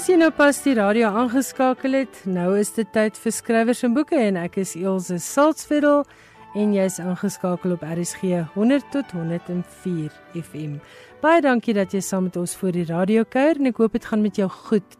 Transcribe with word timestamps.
As 0.00 0.06
jy 0.08 0.14
nou 0.16 0.30
pas 0.32 0.56
die 0.64 0.72
radio 0.78 1.10
aangeskakel 1.12 1.92
het, 1.92 2.22
nou 2.24 2.54
is 2.56 2.70
dit 2.72 2.88
tyd 2.94 3.18
vir 3.20 3.32
skrywers 3.36 3.82
en 3.84 3.92
boeke 3.92 4.16
en 4.16 4.38
ek 4.40 4.54
is 4.62 4.70
Elsje 4.72 5.18
Salzveld 5.20 6.08
en 6.56 6.70
jy's 6.72 6.96
aangeskakel 7.04 7.74
op 7.74 7.84
RSG 7.84 8.30
100 8.54 8.86
tot 8.94 9.12
104 9.12 10.14
FM. 10.40 10.78
Baie 11.20 11.42
dankie 11.44 11.74
dat 11.76 11.92
jy 11.92 12.00
saam 12.00 12.30
met 12.30 12.38
ons 12.40 12.54
voor 12.56 12.72
die 12.78 12.86
radio 12.88 13.26
kuier 13.28 13.60
en 13.60 13.68
ek 13.68 13.82
hoop 13.82 13.98
dit 13.98 14.08
gaan 14.08 14.24
met 14.24 14.40
jou 14.40 14.48
goed. 14.54 14.96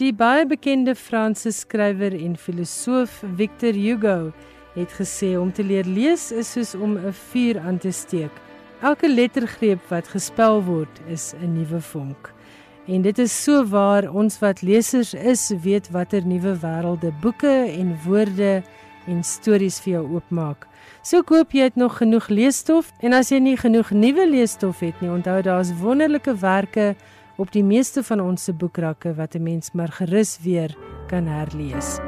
Die 0.00 0.14
baie 0.16 0.48
bekende 0.48 0.96
Franse 0.96 1.52
skrywer 1.52 2.16
en 2.16 2.40
filosoof 2.40 3.20
Victor 3.36 3.76
Hugo 3.76 4.32
het 4.78 4.96
gesê 4.96 5.34
om 5.36 5.52
te 5.52 5.60
leer 5.60 5.84
lees 5.84 6.30
is 6.32 6.54
soos 6.56 6.72
om 6.72 6.96
'n 6.96 7.12
vuur 7.12 7.60
aan 7.60 7.76
te 7.76 7.92
steek. 7.92 8.32
Elke 8.80 9.12
lettergreep 9.12 9.84
wat 9.92 10.08
gespel 10.08 10.64
word 10.64 11.04
is 11.06 11.34
'n 11.36 11.52
nuwe 11.52 11.84
vonk. 11.92 12.32
En 12.88 13.02
dit 13.04 13.18
is 13.18 13.32
so 13.44 13.66
waar 13.68 14.06
ons 14.08 14.38
wat 14.40 14.62
lesers 14.64 15.12
is, 15.14 15.50
weet 15.60 15.90
watter 15.92 16.24
nuwe 16.24 16.54
wêrelde 16.62 17.12
boeke 17.20 17.52
en 17.68 17.92
woorde 18.06 18.62
en 19.08 19.20
stories 19.24 19.76
vir 19.84 19.92
jou 19.98 20.04
oopmaak. 20.16 20.64
So 21.04 21.20
koop 21.22 21.52
jy 21.52 21.68
dit 21.68 21.76
nog 21.80 21.98
genoeg 22.00 22.30
leesstof 22.32 22.88
en 23.04 23.16
as 23.16 23.28
jy 23.32 23.42
nie 23.44 23.56
genoeg 23.60 23.92
nuwe 23.92 24.24
leesstof 24.32 24.80
het 24.84 25.00
nie, 25.04 25.12
onthou 25.12 25.42
daar's 25.44 25.74
wonderlike 25.82 26.32
werke 26.40 26.94
op 27.36 27.52
die 27.52 27.64
meeste 27.64 28.02
van 28.02 28.24
ons 28.24 28.48
se 28.48 28.52
boekrakke 28.52 29.14
wat 29.14 29.36
'n 29.36 29.42
mens 29.42 29.72
maar 29.72 29.92
gerus 29.92 30.38
weer 30.42 30.74
kan 31.08 31.26
herlees. 31.26 32.00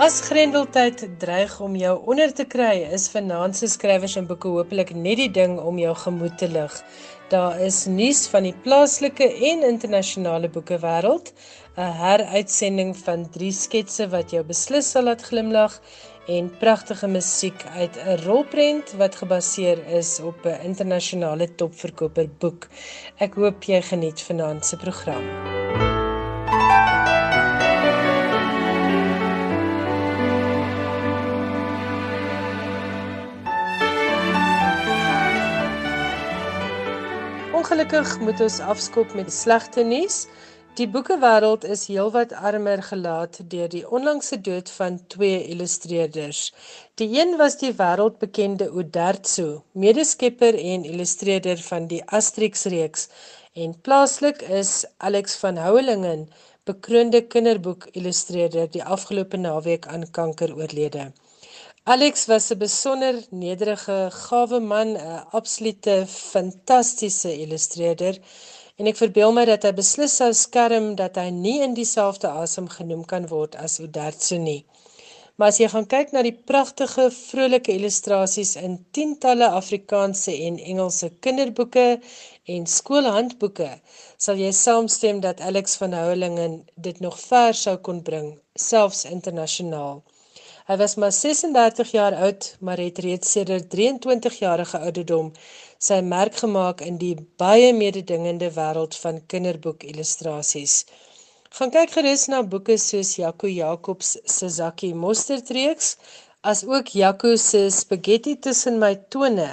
As 0.00 0.22
Grendeltyd 0.24 1.02
dreig 1.20 1.58
om 1.60 1.74
jou 1.76 1.90
onder 2.08 2.30
te 2.32 2.46
kry, 2.48 2.86
is 2.96 3.02
vanaand 3.12 3.58
se 3.58 3.66
skrywers 3.68 4.14
en 4.16 4.24
boeke 4.30 4.48
hopelik 4.48 4.94
net 4.96 5.18
die 5.20 5.28
ding 5.28 5.58
om 5.60 5.76
jou 5.76 5.92
gemoed 6.06 6.38
te 6.40 6.48
lig. 6.48 6.78
Daar 7.28 7.60
is 7.60 7.82
nuus 7.84 8.22
van 8.32 8.48
die 8.48 8.54
plaaslike 8.64 9.28
en 9.50 9.66
internasionale 9.68 10.48
boekewêreld, 10.48 11.34
'n 11.76 11.92
heruitsending 12.00 12.96
van 12.96 13.28
drie 13.36 13.52
sketse 13.52 14.08
wat 14.08 14.32
jou 14.32 14.42
beslis 14.42 14.90
sal 14.90 15.04
laat 15.04 15.22
glimlag 15.22 15.76
en 16.28 16.48
pragtige 16.64 17.06
musiek 17.06 17.60
uit 17.76 18.00
'n 18.00 18.24
rolprent 18.24 18.96
wat 18.96 19.20
gebaseer 19.20 19.84
is 20.00 20.20
op 20.20 20.46
'n 20.46 20.64
internasionale 20.64 21.54
topverkoper 21.54 22.28
boek. 22.38 22.68
Ek 23.18 23.34
hoop 23.34 23.62
jy 23.62 23.82
geniet 23.82 24.20
vanaand 24.20 24.64
se 24.64 24.76
program. 24.76 25.69
Ongelukkig 37.80 38.20
moet 38.20 38.40
ons 38.44 38.58
afskop 38.60 39.12
met 39.16 39.30
slegte 39.32 39.82
nuus. 39.82 40.16
Die 40.76 40.84
boekewêreld 40.94 41.62
is 41.64 41.86
heelwat 41.88 42.34
armer 42.48 42.82
gelaat 42.84 43.38
deur 43.54 43.70
die 43.72 43.80
onlangse 43.98 44.36
dood 44.48 44.68
van 44.74 44.98
twee 45.14 45.38
illustreerders. 45.54 46.40
Die 47.00 47.08
een 47.16 47.32
was 47.40 47.56
die 47.62 47.70
wêreldbekende 47.78 48.68
Uderzo, 48.82 49.62
medeskepper 49.72 50.60
en 50.74 50.84
illustreerder 50.90 51.64
van 51.70 51.88
die 51.94 52.02
Asterix 52.18 52.66
reeks 52.74 53.08
en 53.56 53.72
plaaslik 53.80 54.44
is 54.60 54.84
Alex 54.98 55.40
van 55.40 55.56
Houwelingen, 55.56 56.28
bekroonde 56.68 57.24
kinderboek 57.32 57.88
illustreerder, 57.96 58.68
die 58.76 58.84
afgelope 58.84 59.40
naweek 59.40 59.88
aan 59.88 60.04
kanker 60.20 60.52
oorlede. 60.52 61.12
Alex 61.84 62.26
was 62.26 62.50
'n 62.50 62.58
besonder 62.58 63.14
nederige, 63.30 64.10
gawe 64.12 64.58
man, 64.60 64.88
'n 64.96 65.24
absolute 65.38 66.04
fantastiese 66.06 67.30
illustreerder 67.44 68.18
en 68.76 68.86
ek 68.90 68.96
verbeel 68.96 69.32
my 69.32 69.44
dat 69.48 69.62
hy 69.64 69.72
beslis 69.78 70.16
sou 70.20 70.32
skerm 70.32 70.94
dat 70.94 71.16
hy 71.16 71.30
nie 71.30 71.62
in 71.66 71.74
dieselfde 71.74 72.28
asem 72.42 72.68
genoem 72.68 73.04
kan 73.12 73.28
word 73.32 73.56
as 73.56 73.78
Uderzo 73.80 74.36
nie. 74.36 74.66
Maar 75.36 75.48
as 75.48 75.58
jy 75.62 75.68
gaan 75.72 75.86
kyk 75.94 76.12
na 76.12 76.22
die 76.22 76.36
pragtige, 76.50 77.08
vrolike 77.10 77.72
illustrasies 77.72 78.56
in 78.56 78.76
tientalle 78.92 79.48
Afrikaanse 79.48 80.36
en 80.36 80.58
Engelse 80.58 81.08
kinderboeke 81.24 81.88
en 82.44 82.66
skoolhandboeke, 82.66 83.70
sal 84.18 84.36
jy 84.36 84.52
saamstem 84.52 85.20
dat 85.20 85.40
Alex 85.40 85.80
van 85.80 85.92
Houwelingen 85.92 86.60
dit 86.76 87.00
nog 87.00 87.18
ver 87.20 87.54
sou 87.54 87.76
kon 87.76 88.02
bring, 88.02 88.34
selfs 88.54 89.04
internasionaal. 89.04 90.04
Hy 90.70 90.76
was 90.78 90.92
maar 91.02 91.10
36 91.10 91.88
jaar 91.90 92.14
oud, 92.14 92.44
maar 92.60 92.78
het 92.78 92.98
reeds 93.02 93.30
sedert 93.34 93.70
23 93.70 94.36
jarige 94.38 94.78
ouderdom 94.78 95.32
sy 95.86 95.96
merk 96.10 96.36
gemaak 96.42 96.84
in 96.86 97.00
die 97.00 97.16
baie 97.42 97.72
mededingende 97.74 98.52
wêreld 98.54 98.94
van 99.02 99.18
kinderboek 99.32 99.82
illustrasies. 99.88 100.74
Gaan 101.58 101.74
kyk 101.74 101.96
gerus 101.96 102.28
na 102.30 102.44
boeke 102.52 102.76
soos 102.78 103.16
Jaco 103.18 103.50
Jacobs 103.50 104.12
se 104.36 104.52
Zakkie 104.60 104.92
Mosterdreeks, 104.94 105.96
as 106.52 106.62
ook 106.62 106.94
Jaco 107.00 107.34
se 107.48 107.64
Spaghetti 107.80 108.36
tussen 108.38 108.78
my 108.78 108.94
tone, 109.10 109.50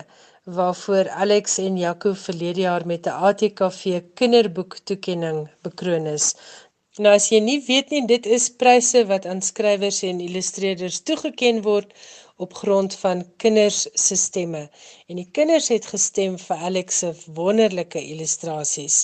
waarvoor 0.59 1.09
Alex 1.09 1.57
en 1.65 1.81
Jaco 1.81 2.13
verlede 2.27 2.67
jaar 2.67 2.85
met 2.85 3.09
'n 3.09 3.17
ATKV 3.31 4.01
kinderboek 4.13 4.77
toekenning 4.83 5.49
bekroon 5.65 6.05
is. 6.05 6.35
Nou 6.97 7.11
as 7.13 7.27
jy 7.29 7.37
nie 7.45 7.59
weet 7.61 7.91
nie, 7.93 7.99
dit 8.09 8.25
is 8.35 8.47
pryse 8.61 9.03
wat 9.09 9.27
aan 9.29 9.43
skrywers 9.45 9.99
en 10.07 10.21
illustreerders 10.25 11.03
toegeken 11.05 11.59
word 11.67 11.91
op 12.41 12.55
grond 12.57 12.95
van 13.01 13.21
kinders 13.43 13.83
se 13.93 14.17
stemme. 14.17 14.63
En 15.05 15.19
die 15.21 15.27
kinders 15.37 15.69
het 15.73 15.85
gestem 15.91 16.39
vir 16.41 16.63
Alex 16.69 17.03
se 17.03 17.11
wonderlike 17.37 18.01
illustrasies. 18.01 18.97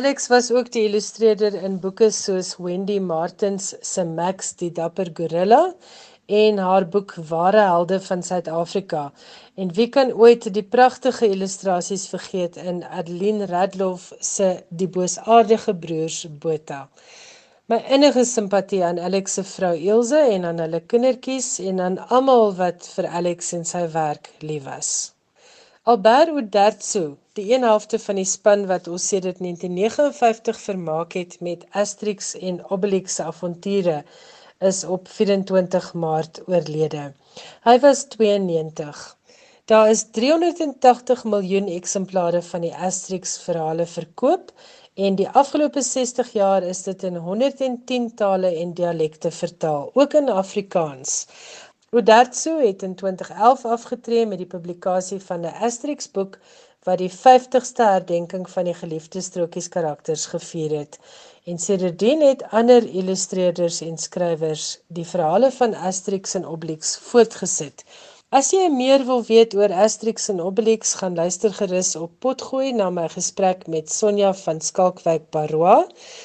Alex 0.00 0.30
was 0.32 0.48
ook 0.52 0.72
die 0.72 0.86
illustreerder 0.88 1.60
in 1.60 1.76
boeke 1.84 2.08
soos 2.08 2.54
Wendy 2.56 2.96
Martins 3.04 3.74
se 3.84 4.04
Max 4.08 4.54
die 4.62 4.72
dapper 4.80 5.12
gorilla 5.20 5.60
en 6.26 6.58
haar 6.58 6.88
boek 6.88 7.14
Ware 7.28 7.60
helde 7.60 8.00
van 8.00 8.22
Suid-Afrika. 8.22 9.12
En 9.54 9.72
wie 9.72 9.88
kan 9.88 10.12
ooit 10.12 10.52
die 10.54 10.62
pragtige 10.62 11.28
illustrasies 11.28 12.08
vergeet 12.08 12.56
in 12.56 12.84
Adeline 12.84 13.46
Radloff 13.46 14.12
se 14.18 14.64
Die 14.68 14.88
boosaardige 14.88 15.74
broers 15.74 16.26
Botha. 16.38 16.88
My 17.66 17.78
innige 17.90 18.24
simpatie 18.24 18.84
aan 18.84 18.98
Alex 18.98 19.32
se 19.34 19.42
vrou 19.44 19.74
Elsje 19.74 20.18
en 20.34 20.44
aan 20.44 20.58
hulle 20.62 20.80
kindertjies 20.80 21.58
en 21.58 21.80
aan 21.80 21.96
almal 22.14 22.52
wat 22.58 22.86
vir 22.94 23.08
Alex 23.20 23.52
en 23.56 23.64
sy 23.66 23.80
werk 23.94 24.30
lief 24.40 24.64
was. 24.64 24.90
Albert 25.82 26.30
Uderzo, 26.34 27.16
die 27.38 27.52
een 27.52 27.66
helfte 27.66 27.98
van 28.02 28.18
die 28.18 28.26
span 28.26 28.64
wat 28.70 28.86
ons 28.90 29.08
sedert 29.08 29.38
1959 29.38 30.60
vermaak 30.68 31.18
het 31.18 31.36
met 31.40 31.66
Asterix 31.70 32.32
en 32.38 32.62
Obelix 32.70 33.18
se 33.18 33.26
avonture, 33.30 34.00
is 34.58 34.84
op 34.84 35.08
24 35.08 35.94
Maart 35.94 36.40
oorlede. 36.46 37.12
Hy 37.62 37.78
was 37.80 38.04
92. 38.04 39.16
Daar 39.64 39.90
is 39.90 40.06
380 40.10 41.24
miljoen 41.24 41.66
eksemplare 41.66 42.42
van 42.42 42.60
die 42.60 42.74
Asterix 42.74 43.38
verhale 43.42 43.86
verkoop 43.86 44.52
En 44.96 45.14
die 45.14 45.28
afgelope 45.28 45.82
60 45.84 46.30
jaar 46.32 46.64
is 46.64 46.78
dit 46.82 47.02
in 47.04 47.16
110 47.20 48.06
tale 48.16 48.52
en 48.60 48.70
dialekte 48.74 49.30
vertaal, 49.30 49.90
ook 49.92 50.14
in 50.16 50.30
Afrikaans. 50.32 51.26
Uderzo 51.92 52.54
het 52.58 52.82
in 52.82 52.94
2011 52.94 53.64
afgetree 53.64 54.24
met 54.26 54.40
die 54.40 54.48
publikasie 54.54 55.20
van 55.20 55.44
'n 55.44 55.52
Asterix 55.68 56.10
boek 56.10 56.38
wat 56.88 56.98
die 56.98 57.10
50ste 57.10 57.90
herdenking 57.92 58.48
van 58.50 58.64
die 58.64 58.74
geliefde 58.74 59.20
strokies 59.20 59.68
karakters 59.68 60.26
gevier 60.26 60.78
het. 60.78 60.98
En 61.46 61.58
sedertdien 61.62 62.22
het 62.26 62.40
ander 62.58 62.82
illustreerders 63.00 63.76
en 63.84 63.98
skrywers 64.04 64.64
die 64.96 65.04
verhale 65.06 65.50
van 65.54 65.76
Asterix 65.88 66.34
en 66.34 66.46
Obelix 66.52 66.96
voortgesit. 67.10 67.84
As 68.38 68.48
jy 68.50 68.64
meer 68.74 69.04
wil 69.06 69.22
weet 69.28 69.54
oor 69.54 69.70
Asterix 69.84 70.26
en 70.32 70.42
Obelix, 70.42 70.96
gaan 70.98 71.14
luister 71.14 71.54
gerus 71.54 71.92
op 72.00 72.16
Potgooi 72.24 72.72
na 72.80 72.88
my 72.96 73.06
gesprek 73.12 73.62
met 73.74 73.94
Sonja 73.94 74.32
van 74.40 74.58
Skalkwyk 74.70 75.30
Baroa. 75.36 75.76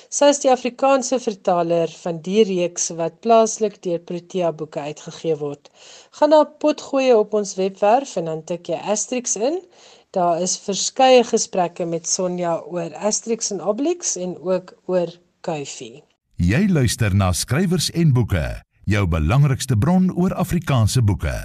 Sy 0.09 0.31
is 0.33 0.41
die 0.41 0.49
Afrikaanse 0.55 1.21
vertaler 1.21 1.93
van 2.01 2.17
die 2.25 2.41
reeks 2.49 2.89
wat 3.03 3.21
plaaslik 3.21 3.77
deur 3.85 4.01
Protea 4.01 4.49
Boeke 4.63 4.87
uitgegee 4.89 5.37
word. 5.45 5.69
Gaan 6.17 6.33
na 6.33 6.43
Potgooi 6.65 7.11
op 7.13 7.37
ons 7.37 7.53
webwerf 7.61 8.17
en 8.17 8.33
dan 8.33 8.41
tik 8.49 8.73
jy 8.73 8.81
Asterix 8.95 9.37
in. 9.37 9.61
Daar 10.11 10.41
is 10.43 10.57
verskeie 10.59 11.23
gesprekke 11.23 11.85
met 11.87 12.07
Sonja 12.07 12.57
oor 12.67 12.91
Asterix 12.99 13.51
en 13.53 13.61
Obelix 13.63 14.17
en 14.19 14.33
ook 14.43 14.73
oor 14.91 15.13
Kuifie. 15.47 16.01
Jy 16.35 16.65
luister 16.67 17.15
na 17.15 17.29
skrywers 17.31 17.87
en 17.95 18.11
boeke, 18.11 18.43
jou 18.91 19.05
belangrikste 19.07 19.77
bron 19.79 20.09
oor 20.11 20.35
Afrikaanse 20.35 20.99
boeke. 21.07 21.37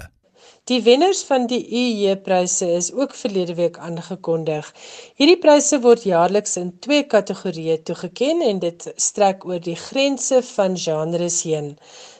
Die 0.67 0.81
wenners 0.83 1.23
van 1.29 1.47
die 1.47 1.61
UJ-pryse 1.63 2.67
is 2.81 2.91
ook 2.91 3.15
verlede 3.15 3.55
week 3.55 3.79
aangekondig. 3.79 4.67
Hierdie 5.15 5.39
pryse 5.39 5.79
word 5.87 6.03
jaarliks 6.03 6.59
in 6.59 6.73
twee 6.83 7.07
kategorieë 7.07 7.79
toegeken 7.87 8.43
en 8.51 8.59
dit 8.59 8.89
strek 8.99 9.47
oor 9.47 9.63
die 9.63 9.79
grense 9.79 10.43
van 10.51 10.75
genres 10.75 11.45
heen. 11.47 11.77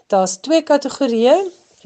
Daar's 0.08 0.40
twee 0.48 0.64
kategorieë. 0.64 1.42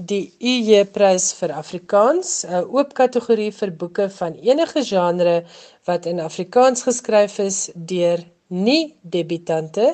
Die 0.07 0.33
UJ 0.39 0.85
Prys 0.95 1.31
vir 1.37 1.51
Afrikaans, 1.53 2.43
'n 2.45 2.65
oop 2.75 2.93
kategorie 2.93 3.51
vir 3.51 3.71
boeke 3.71 4.09
van 4.09 4.33
enige 4.35 4.83
genre 4.83 5.43
wat 5.85 6.05
in 6.05 6.19
Afrikaans 6.19 6.83
geskryf 6.87 7.39
is 7.39 7.69
deur 7.75 8.23
nie 8.51 8.95
debutante 9.03 9.87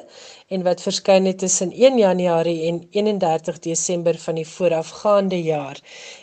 en 0.49 0.63
wat 0.63 0.81
verskyn 0.81 1.25
het 1.29 1.39
tussen 1.39 1.71
1 1.71 1.97
Januarie 1.97 2.67
en 2.69 2.81
31 2.91 3.59
Desember 3.59 4.17
van 4.17 4.35
die 4.35 4.47
voorafgaande 4.47 5.41
jaar. 5.41 5.77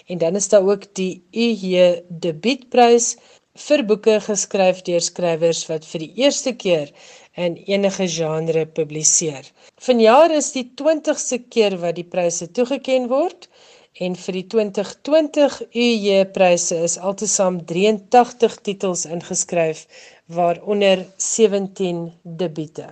En 0.07 0.19
dan 0.19 0.35
is 0.35 0.49
daar 0.49 0.67
ook 0.67 0.95
die 0.95 1.23
UJ 1.31 2.03
Debuutprys 2.09 3.17
vir 3.55 3.85
boeke 3.87 4.19
geskryf 4.21 4.83
deur 4.83 5.01
skrywers 5.01 5.67
wat 5.71 5.85
vir 5.87 6.01
die 6.01 6.13
eerste 6.25 6.53
keer 6.55 6.91
in 7.37 7.57
enige 7.67 8.09
genre 8.09 8.67
publiseer. 8.67 9.47
Vanjaar 9.79 10.31
is 10.35 10.53
die 10.53 10.67
20ste 10.81 11.39
keer 11.49 11.79
wat 11.79 11.95
die 11.95 12.07
pryse 12.07 12.51
toegekend 12.51 13.09
word 13.09 13.49
en 13.95 14.17
vir 14.19 14.35
die 14.41 14.47
2020 14.51 15.61
UJ 15.71 16.25
pryse 16.35 16.77
is 16.83 16.97
altesaam 16.99 17.61
83 17.71 18.57
titels 18.67 19.05
ingeskryf 19.07 19.87
waaronder 20.27 21.05
17 21.17 22.09
debiete. 22.23 22.89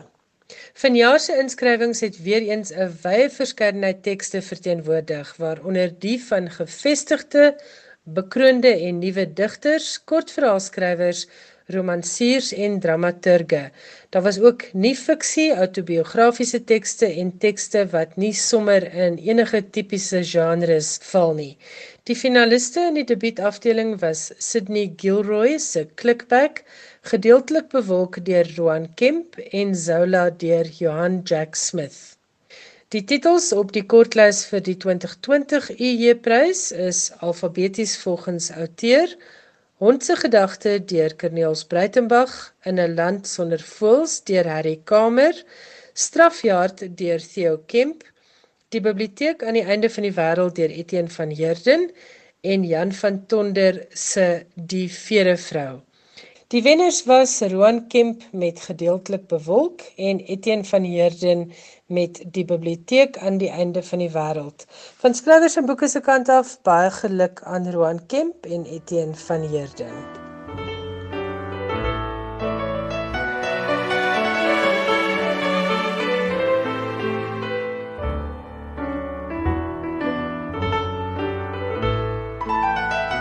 Vanjaar 0.78 1.18
se 1.20 1.36
inskrywings 1.40 2.00
het 2.04 2.18
weer 2.22 2.42
eens 2.42 2.70
'n 2.72 2.92
wye 3.02 3.30
verskeidenheid 3.30 4.02
tekste 4.02 4.42
verteenwoordig 4.42 5.36
waaronder 5.36 5.94
die 5.98 6.18
van 6.24 6.50
gevestigde 6.50 7.56
bekroonde 8.02 8.68
en 8.68 8.98
nuwe 8.98 9.32
digters, 9.32 10.04
kortverhaalskrywers, 10.04 11.26
romansiers 11.66 12.52
en 12.52 12.80
dramaturge. 12.80 13.70
Daar 14.10 14.22
was 14.22 14.40
ook 14.40 14.64
nie 14.72 14.94
fiksie, 14.96 15.52
autobiografiese 15.54 16.64
tekste 16.64 17.06
en 17.06 17.30
tekste 17.38 17.86
wat 17.92 18.16
nie 18.16 18.32
sommer 18.34 18.86
in 19.06 19.18
enige 19.18 19.62
tipiese 19.70 20.22
genres 20.24 20.98
val 21.10 21.34
nie. 21.38 21.56
Die 22.10 22.16
finaliste 22.18 22.88
in 22.88 22.96
die 22.98 23.06
debuutafdeling 23.06 23.92
was 24.00 24.32
Sydney 24.38 24.92
Gilroy 24.96 25.58
se 25.58 25.86
Clickback, 25.94 26.64
gedeeltelik 27.12 27.68
bewolk 27.70 28.18
deur 28.26 28.48
Roan 28.56 28.88
Kemp 28.94 29.38
en 29.50 29.74
Zola 29.74 30.30
deur 30.30 30.66
Johan 30.80 31.20
Jack 31.24 31.54
Smith. 31.54 32.00
Die 32.92 33.04
titels 33.08 33.46
op 33.56 33.70
die 33.72 33.84
kortlys 33.88 34.42
vir 34.50 34.60
die 34.66 34.74
2020 34.76 35.70
UJ-prys 35.78 36.64
is 36.88 36.98
alfabeties 37.24 37.94
volgens 38.02 38.50
outeur: 38.52 39.14
Hond 39.82 40.04
se 40.04 40.14
gedagte 40.14 40.72
deur 40.86 41.16
Corneels 41.18 41.64
Breitenberg, 41.66 42.32
In 42.70 42.78
'n 42.78 42.94
land 42.94 43.26
sonder 43.26 43.62
voëls 43.66 44.12
deur 44.28 44.46
Harry 44.46 44.76
Kamer, 44.90 45.34
Strafjaard 46.04 46.84
deur 47.00 47.22
Theo 47.32 47.56
Kemp, 47.66 48.04
Die 48.70 48.80
biblioteek 48.80 49.42
aan 49.42 49.58
die 49.58 49.64
einde 49.66 49.90
van 49.90 50.06
die 50.06 50.14
wêreld 50.20 50.54
deur 50.60 50.70
Etienne 50.70 51.10
van 51.10 51.34
Heerden 51.34 51.90
en 52.52 52.64
Jan 52.64 52.92
van 53.00 53.26
Tonder 53.26 53.86
se 53.90 54.46
Die 54.54 54.86
Vere 54.88 55.34
Vrou. 55.36 55.82
Die 56.52 56.60
wenners 56.64 57.06
was 57.08 57.40
Roan 57.48 57.86
Kemp 57.88 58.22
met 58.32 58.58
gedeeltelik 58.60 59.22
bewolk 59.26 59.80
en 59.96 60.18
Etienne 60.20 60.64
van 60.68 60.84
Heerden 60.84 61.52
met 61.86 62.20
die 62.26 62.44
biblioteek 62.44 63.16
aan 63.18 63.38
die 63.40 63.48
einde 63.48 63.82
van 63.82 64.04
die 64.04 64.10
wêreld. 64.12 64.66
Van 65.00 65.16
skrywers 65.16 65.56
en 65.56 65.70
boeke 65.70 65.88
se 65.88 66.04
kant 66.04 66.28
af 66.28 66.58
baie 66.68 66.90
geluk 66.98 67.40
aan 67.48 67.70
Roan 67.72 68.06
Kemp 68.06 68.44
en 68.44 68.68
Etienne 68.68 69.16
van 69.28 69.48
Heerden. 69.48 70.21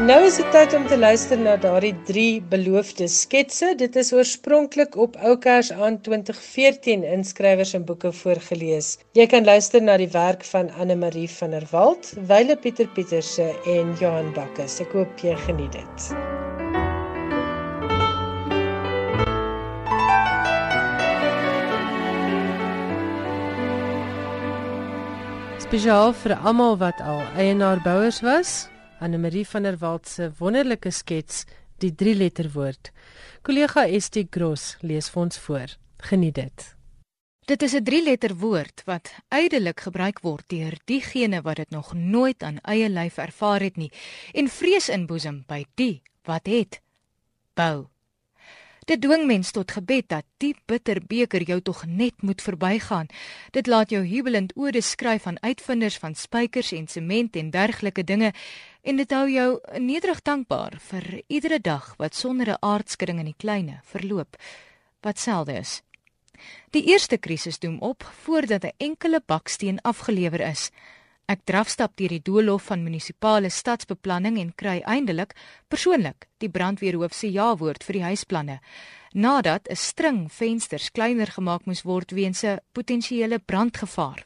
Nou 0.01 0.23
is 0.25 0.39
dit 0.39 0.47
tyd 0.49 0.71
om 0.73 0.87
te 0.89 0.95
luister 0.97 1.37
na 1.37 1.51
daardie 1.61 1.93
drie 2.07 2.39
beloofde 2.49 3.05
sketse. 3.05 3.75
Dit 3.77 3.93
is 4.01 4.09
oorspronklik 4.17 4.95
op 4.97 5.13
Oukers 5.21 5.69
aan 5.71 5.99
2014 6.01 7.03
in 7.05 7.21
skrywers 7.23 7.75
en 7.77 7.85
boeke 7.85 8.09
voorgeles. 8.09 8.95
Jy 9.13 9.27
kan 9.29 9.45
luister 9.45 9.83
na 9.83 9.99
die 10.01 10.09
werk 10.09 10.41
van 10.49 10.71
Anne 10.81 10.97
Marie 10.97 11.27
van 11.29 11.53
der 11.53 11.67
Walt, 11.69 12.15
Wile 12.17 12.57
Pieter 12.57 12.89
Pieterse 12.95 13.45
en 13.69 13.93
Johan 13.99 14.33
Bakkes. 14.33 14.79
Ek 14.81 14.97
hoop 14.97 15.21
jy 15.21 15.37
geniet 15.45 15.77
dit. 15.77 16.09
Spesiaal 25.61 26.17
vir 26.25 26.39
almal 26.41 26.81
wat 26.81 27.05
al 27.05 27.21
eienaar 27.37 27.85
bouers 27.85 28.25
was. 28.25 28.71
Anne-Marie 29.01 29.47
van 29.47 29.63
der 29.63 29.77
Walt 29.81 30.07
se 30.07 30.29
wonderlike 30.37 30.91
skets 30.93 31.45
Die 31.81 31.95
drie 31.97 32.13
letter 32.13 32.51
woord. 32.53 32.91
Kollega 33.41 33.87
Estie 33.89 34.27
Gross 34.29 34.75
lees 34.85 35.07
vir 35.09 35.21
ons 35.23 35.39
voor. 35.41 35.71
Geniet 36.05 36.35
dit. 36.37 36.65
Dit 37.49 37.63
is 37.65 37.73
'n 37.73 37.83
drie 37.83 38.03
letter 38.03 38.35
woord 38.35 38.83
wat 38.85 39.09
uitelik 39.29 39.79
gebruik 39.79 40.19
word 40.21 40.45
deur 40.49 40.77
diegene 40.85 41.41
wat 41.41 41.55
dit 41.55 41.69
nog 41.69 41.93
nooit 41.93 42.43
aan 42.43 42.59
eie 42.61 42.89
lyf 42.89 43.17
ervaar 43.17 43.61
het 43.61 43.77
nie 43.77 43.91
en 44.33 44.47
vrees 44.47 44.89
inboesem 44.89 45.43
by 45.47 45.65
die 45.75 46.01
wat 46.23 46.45
het 46.45 46.81
bou. 47.53 47.87
Dit 48.91 49.05
dwing 49.05 49.21
mens 49.23 49.53
tot 49.55 49.71
gebed 49.71 50.09
dat 50.11 50.25
die 50.43 50.51
bitter 50.67 50.99
beker 51.07 51.45
jou 51.47 51.61
tog 51.63 51.85
net 51.87 52.25
moet 52.27 52.41
verbygaan. 52.43 53.07
Dit 53.55 53.69
laat 53.71 53.93
jou 53.93 54.01
jubelend 54.03 54.51
ode 54.59 54.81
skryf 54.83 55.27
aan 55.27 55.39
uitvinders 55.39 55.95
van 55.97 56.15
spykers 56.15 56.73
en 56.75 56.89
sement 56.91 57.35
en 57.39 57.53
dergelike 57.53 58.03
dinge 58.03 58.33
en 58.83 58.99
dit 58.99 59.15
hou 59.15 59.29
jou 59.31 59.47
nederig 59.79 60.19
dankbaar 60.27 60.75
vir 60.89 61.07
iedere 61.27 61.61
dag 61.63 61.93
wat 62.03 62.15
sonder 62.15 62.51
'n 62.51 62.59
aardskudding 62.59 63.19
in 63.19 63.31
die 63.31 63.37
kleine 63.37 63.79
verloop 63.83 64.35
wat 65.01 65.19
selde 65.19 65.53
is. 65.53 65.81
Die 66.71 66.83
eerste 66.83 67.17
krisis 67.17 67.59
doem 67.59 67.79
op 67.79 68.03
voordat 68.03 68.65
'n 68.65 68.75
enkele 68.77 69.21
baksteen 69.25 69.79
afgelewer 69.81 70.41
is. 70.41 70.69
Ek 71.31 71.45
drafstap 71.47 71.93
deur 71.95 72.11
die 72.11 72.23
doolhof 72.27 72.65
van 72.67 72.81
munisipale 72.83 73.47
stadsbeplanning 73.55 74.35
en 74.41 74.49
kry 74.61 74.81
eindelik 74.83 75.31
persoonlik 75.71 76.25
die 76.43 76.49
brandweerhoof 76.51 77.13
se 77.15 77.29
ja-woord 77.31 77.85
vir 77.87 77.97
die 77.97 78.03
huisplanne 78.09 78.57
nadat 79.13 79.69
'n 79.69 79.79
string 79.79 80.19
vensters 80.27 80.89
kleiner 80.91 81.31
gemaak 81.31 81.63
moes 81.65 81.85
word 81.87 82.11
weens 82.11 82.43
'n 82.43 82.59
potensiële 82.73 83.39
brandgevaar. 83.39 84.25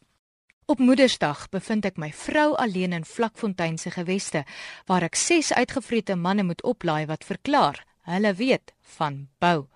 Op 0.65 0.79
Moedersdag 0.79 1.49
bevind 1.49 1.85
ek 1.85 1.97
my 1.97 2.11
vrou 2.11 2.55
alleen 2.55 2.93
in 2.93 3.05
Vlakfontein 3.05 3.77
se 3.77 3.91
geweste 3.91 4.43
waar 4.87 5.03
ek 5.03 5.15
ses 5.15 5.53
uitgevrete 5.53 6.15
manne 6.15 6.43
moet 6.43 6.63
oplaai 6.63 7.05
wat 7.05 7.23
verklaar 7.23 7.85
hulle 8.01 8.33
weet 8.33 8.73
van 8.81 9.27
bou. 9.39 9.67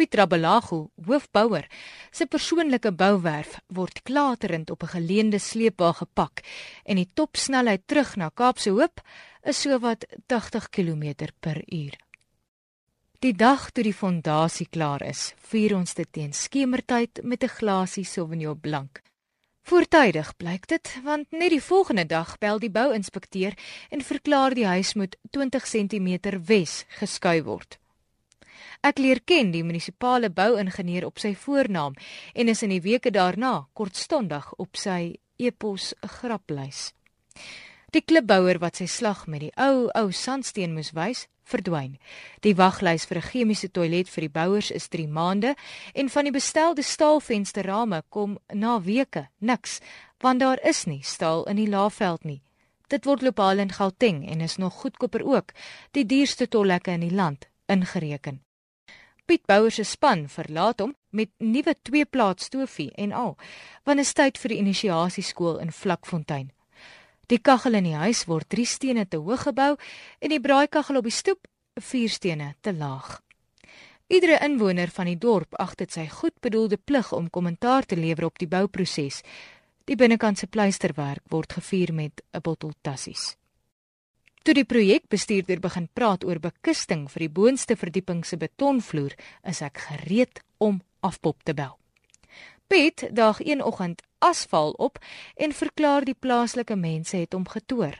Pietra 0.00 0.24
Belago, 0.26 0.86
hoofbouer, 1.04 1.66
se 2.10 2.24
persoonlike 2.24 2.88
bouwerf 2.96 3.58
word 3.76 3.98
klaterend 4.08 4.70
op 4.72 4.82
'n 4.82 4.94
geleende 4.96 5.38
sleepwa 5.38 5.92
gepak 5.92 6.40
en 6.84 6.96
die 6.96 7.10
topsnelheid 7.14 7.82
terug 7.86 8.16
na 8.16 8.30
Kaapse 8.34 8.70
Hoop 8.70 9.02
is 9.44 9.60
sowat 9.60 10.06
80 10.26 10.68
km/h. 10.70 11.96
Die 13.18 13.34
dag 13.36 13.70
toe 13.70 13.84
die 13.84 13.94
fondasie 13.94 14.68
klaar 14.70 15.02
is, 15.02 15.34
vier 15.36 15.76
ons 15.76 15.94
dit 15.94 16.08
teen 16.12 16.32
skemertyd 16.32 17.20
met 17.22 17.44
'n 17.44 17.56
glasie 17.58 18.04
Sauvignon 18.04 18.60
Blanc. 18.60 19.02
Voortydig 19.62 20.36
blyk 20.36 20.66
dit, 20.66 21.00
want 21.04 21.30
net 21.30 21.50
die 21.50 21.62
volgende 21.62 22.06
dag 22.06 22.38
bel 22.38 22.58
die 22.58 22.70
bouinspekteur 22.70 23.52
en 23.90 24.00
verklaar 24.00 24.54
die 24.54 24.66
huis 24.66 24.94
moet 24.94 25.16
20 25.30 25.64
cm 25.66 26.40
wes 26.46 26.84
geskuif 26.88 27.44
word. 27.44 27.80
Ek 28.82 28.98
leer 28.98 29.20
ken 29.24 29.50
die 29.50 29.64
munisipale 29.64 30.30
bouingenieur 30.30 31.06
op 31.06 31.18
sy 31.18 31.34
voornaam 31.34 31.94
en 32.34 32.48
is 32.48 32.62
in 32.62 32.70
die 32.70 32.82
weke 32.82 33.10
daarna 33.10 33.66
kortstondig 33.72 34.52
op 34.58 34.76
sy 34.76 35.16
epos 35.36 35.94
graplys. 36.00 36.92
Die 37.90 38.04
klipbouer 38.06 38.60
wat 38.62 38.78
sy 38.78 38.86
slag 38.86 39.26
met 39.26 39.40
die 39.40 39.54
ou 39.58 39.88
ou 39.98 40.10
sandsteen 40.14 40.74
moes 40.76 40.92
wys, 40.94 41.26
verdwyn. 41.50 41.96
Die 42.44 42.54
waglys 42.54 43.06
vir 43.08 43.18
'n 43.18 43.28
chemiese 43.30 43.68
toilet 43.68 44.08
vir 44.08 44.22
die 44.26 44.34
bouers 44.38 44.70
is 44.70 44.88
3 44.88 45.08
maande 45.08 45.56
en 45.94 46.08
van 46.08 46.24
die 46.24 46.36
bestelde 46.38 46.82
staalvensterrame 46.82 48.02
kom 48.08 48.38
na 48.54 48.78
weke 48.80 49.28
niks, 49.40 49.80
want 50.20 50.40
daar 50.40 50.60
is 50.62 50.86
nie 50.86 51.02
staal 51.02 51.44
in 51.48 51.56
die 51.56 51.68
Laagveld 51.68 52.24
nie. 52.24 52.42
Dit 52.88 53.04
word 53.04 53.22
lokaal 53.22 53.58
in 53.58 53.72
Gauteng 53.72 54.28
en 54.30 54.40
is 54.40 54.56
nog 54.56 54.74
goedkoper 54.82 55.22
ook, 55.24 55.52
die 55.90 56.06
duurste 56.06 56.48
tollekke 56.48 56.90
in 56.90 57.00
die 57.00 57.14
land 57.14 57.48
ingereken. 57.66 58.40
Piet 59.30 59.46
Bouwer 59.46 59.70
se 59.70 59.84
span 59.86 60.24
verlaat 60.26 60.80
hom 60.82 60.90
met 61.14 61.30
nuwe 61.38 61.76
twee-plaat 61.86 62.40
stofie 62.42 62.88
en 62.98 63.12
al, 63.14 63.36
want 63.86 64.02
is 64.02 64.10
tyd 64.18 64.40
vir 64.42 64.50
die 64.50 64.58
inisiasieskool 64.58 65.60
in 65.62 65.70
Vlakfontein. 65.70 66.48
Die 67.30 67.38
kaggel 67.38 67.78
in 67.78 67.86
die 67.86 67.94
huis 67.94 68.24
word 68.26 68.48
3 68.50 68.66
stene 68.66 69.04
te 69.06 69.20
hoog 69.22 69.44
gebou 69.46 69.76
en 70.18 70.34
die 70.34 70.40
braaikaggel 70.42 70.98
op 70.98 71.06
die 71.06 71.14
stoep 71.14 71.46
4 71.78 72.10
stene 72.10 72.48
te 72.60 72.74
laag. 72.74 73.20
Iedere 74.10 74.40
inwoner 74.42 74.90
van 74.90 75.06
die 75.06 75.20
dorp 75.22 75.54
ag 75.62 75.78
dit 75.78 75.94
sy 75.94 76.08
goedbedoelde 76.10 76.82
plig 76.82 77.12
om 77.14 77.30
kommentaar 77.30 77.86
te 77.86 77.94
lewer 77.94 78.32
op 78.32 78.42
die 78.42 78.50
bouproses. 78.50 79.22
Die 79.86 79.94
binnekant 79.94 80.42
se 80.42 80.50
pleisterwerk 80.50 81.22
word 81.30 81.54
gevier 81.60 81.94
met 81.94 82.18
'n 82.34 82.42
bottel 82.42 82.74
tassies. 82.82 83.36
Toe 84.42 84.54
die 84.56 84.64
projekbestuurder 84.64 85.60
begin 85.60 85.88
praat 85.92 86.24
oor 86.24 86.38
bekisting 86.40 87.04
vir 87.12 87.26
die 87.26 87.32
boonste 87.38 87.76
verdieping 87.76 88.22
se 88.24 88.38
betonvloer, 88.40 89.12
is 89.44 89.60
ek 89.60 89.82
gereed 89.90 90.40
om 90.56 90.80
afpop 91.04 91.42
te 91.44 91.52
bel. 91.54 91.76
Piet 92.70 93.04
daag 93.12 93.42
een 93.44 93.60
oggend 93.60 94.00
asfal 94.18 94.72
op 94.78 94.96
en 95.36 95.52
verklaar 95.52 96.06
die 96.08 96.16
plaaslike 96.16 96.76
mense 96.76 97.18
het 97.20 97.36
hom 97.36 97.44
getoer. 97.48 97.98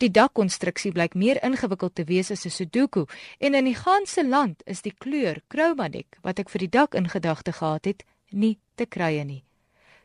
Die 0.00 0.10
dakkonstruksie 0.10 0.94
blyk 0.96 1.12
meer 1.14 1.42
ingewikkeld 1.44 1.94
te 1.94 2.04
wees 2.08 2.30
as 2.30 2.46
'n 2.46 2.50
Sudoku 2.50 3.04
en 3.38 3.54
in 3.54 3.64
die 3.64 3.76
ganse 3.76 4.24
land 4.24 4.62
is 4.66 4.82
die 4.82 4.94
kleur 4.98 5.42
chromatic 5.48 6.16
wat 6.22 6.38
ek 6.38 6.48
vir 6.48 6.58
die 6.58 6.72
dak 6.78 6.94
in 6.94 7.08
gedagte 7.08 7.52
gehad 7.52 7.84
het, 7.84 8.04
nie 8.30 8.58
te 8.76 8.86
krye 8.86 9.24
nie. 9.24 9.44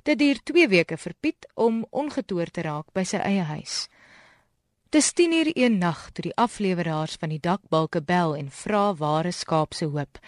Dit 0.04 0.20
duur 0.20 0.40
2 0.44 0.68
weke 0.68 0.98
vir 0.98 1.14
Piet 1.22 1.48
om 1.56 1.86
ongetoer 1.92 2.52
te 2.52 2.62
raak 2.62 2.94
by 2.94 3.04
sy 3.04 3.18
eie 3.18 3.44
huis. 3.44 3.88
Dis 4.90 5.12
10:00 5.14 5.52
een 5.54 5.78
nag 5.78 6.12
toe 6.12 6.22
die 6.24 6.36
afleweraars 6.36 7.16
van 7.20 7.30
die 7.30 7.40
dakbalke 7.40 8.02
bel 8.02 8.36
en 8.36 8.52
vra 8.52 8.94
waar 8.96 9.26
is 9.26 9.40
skaapse 9.40 9.86
hoop. 9.86 10.20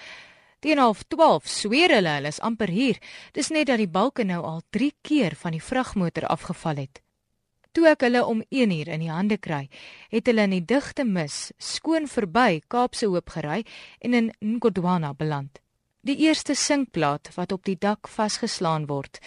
Teen 0.60 0.78
half 0.78 1.04
12 1.04 1.48
sweer 1.48 1.90
hulle 1.96 2.10
hulle 2.10 2.28
is 2.28 2.40
amper 2.40 2.68
hier. 2.68 2.98
Dis 3.32 3.50
net 3.50 3.68
dat 3.68 3.78
die 3.78 3.88
balke 3.88 4.24
nou 4.24 4.44
al 4.44 4.62
3 4.70 4.92
keer 5.02 5.36
van 5.36 5.52
die 5.52 5.64
vragmotor 5.64 6.28
afgeval 6.28 6.76
het. 6.76 7.02
Toe 7.72 7.88
ek 7.88 8.02
hulle 8.02 8.26
om 8.26 8.44
1 8.50 8.72
uur 8.72 8.88
in 8.88 9.00
die 9.00 9.12
hande 9.12 9.38
kry, 9.38 9.70
het 10.10 10.26
hulle 10.28 10.42
in 10.42 10.58
die 10.58 10.66
digte 10.66 11.06
mis 11.06 11.52
skoon 11.58 12.08
verby 12.08 12.62
Kaapse 12.68 13.06
Hoop 13.06 13.30
gery 13.30 13.64
en 14.00 14.14
in 14.14 14.34
Ngodwana 14.40 15.14
beland. 15.14 15.60
Die 16.02 16.18
eerste 16.18 16.56
sinkplaat 16.56 17.32
wat 17.36 17.52
op 17.52 17.64
die 17.64 17.78
dak 17.80 18.08
vasgeslaan 18.08 18.88
word, 18.88 19.20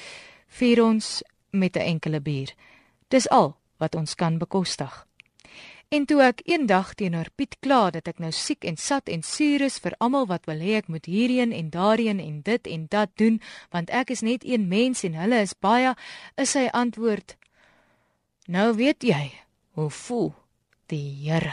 vier 0.46 0.84
ons 0.84 1.22
met 1.50 1.76
'n 1.76 1.80
enkele 1.80 2.20
bier. 2.20 2.54
Dis 3.08 3.28
al 3.28 3.56
wat 3.78 3.94
ons 3.94 4.14
kan 4.14 4.38
bekostig. 4.38 5.06
En 5.92 6.06
toe 6.08 6.22
ek 6.24 6.38
eendag 6.48 6.94
teenoor 6.96 7.28
Piet 7.36 7.58
kla 7.60 7.90
dat 7.92 8.06
ek 8.08 8.20
nou 8.24 8.30
siek 8.32 8.64
en 8.64 8.78
sat 8.80 9.10
en 9.12 9.20
suur 9.28 9.60
is 9.66 9.74
vir 9.84 9.92
almal 10.00 10.24
wat 10.30 10.46
wil 10.48 10.62
hê 10.64 10.78
ek 10.78 10.86
moet 10.88 11.04
hierheen 11.04 11.50
en 11.52 11.66
daarheen 11.74 12.20
en 12.22 12.38
dit 12.46 12.68
en 12.74 12.86
dat 12.88 13.10
doen, 13.20 13.34
want 13.76 13.90
ek 13.92 14.14
is 14.14 14.22
net 14.24 14.46
een 14.48 14.70
mens 14.70 15.02
en 15.04 15.18
hulle 15.20 15.42
is 15.44 15.52
baie, 15.52 15.92
is 16.40 16.54
sy 16.56 16.70
antwoord: 16.72 17.36
Nou 18.48 18.70
weet 18.78 19.04
jy 19.04 19.34
hoe 19.76 19.90
voel 19.92 20.32
die 20.88 21.28
Here. 21.28 21.52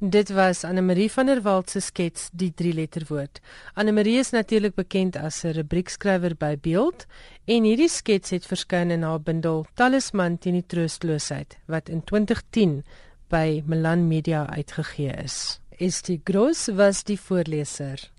Dit 0.00 0.32
was 0.34 0.64
Anne 0.64 0.82
Marie 0.82 1.10
van 1.12 1.26
der 1.26 1.42
Walt 1.44 1.70
se 1.70 1.80
skets 1.80 2.30
Die 2.32 2.50
drie 2.56 2.72
letterwoord. 2.72 3.38
Anne 3.74 3.92
Marie 3.92 4.16
is 4.18 4.32
natuurlik 4.32 4.74
bekend 4.74 5.16
as 5.16 5.44
'n 5.44 5.52
rubriekskrywer 5.52 6.34
by 6.34 6.56
Beeld 6.56 7.06
en 7.44 7.62
hierdie 7.62 7.88
skets 7.88 8.30
het 8.30 8.46
verskyn 8.46 8.90
in 8.90 9.02
haar 9.02 9.20
bundel 9.20 9.66
Talisman 9.74 10.38
teen 10.38 10.54
die 10.54 10.66
troosteloosheid 10.66 11.58
wat 11.66 11.88
in 11.88 12.02
2010 12.02 12.82
by 13.30 13.62
Milan 13.66 14.08
Media 14.08 14.46
uitgegee 14.50 15.14
is. 15.22 15.60
Estie 15.78 16.20
Gross 16.24 16.68
was 16.76 17.04
die 17.08 17.18
voorleser. 17.18 18.10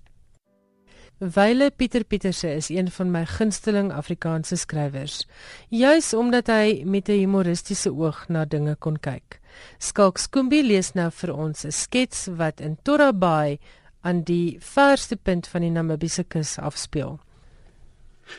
Wyle 1.22 1.70
Pieter 1.70 2.02
Pieterse 2.04 2.48
is 2.50 2.68
een 2.68 2.90
van 2.90 3.12
my 3.14 3.22
gunsteling 3.30 3.92
Afrikaanse 3.94 4.56
skrywers, 4.56 5.20
juis 5.70 6.14
omdat 6.18 6.48
hy 6.50 6.82
met 6.84 7.08
'n 7.08 7.20
humoristiese 7.20 7.92
oog 7.94 8.28
na 8.28 8.44
dinge 8.44 8.74
kon 8.74 8.96
kyk. 8.96 9.38
Skalk 9.78 10.18
Skoombie 10.18 10.64
lees 10.64 10.92
nou 10.94 11.10
vir 11.10 11.34
ons 11.34 11.64
'n 11.64 11.70
skets 11.70 12.26
wat 12.26 12.60
in 12.60 12.76
Torra 12.82 13.12
Bay 13.12 13.58
aan 14.00 14.22
die 14.22 14.56
verste 14.60 15.16
punt 15.16 15.46
van 15.46 15.60
die 15.60 15.70
Namibiese 15.70 16.24
kus 16.24 16.58
afspeel. 16.58 17.20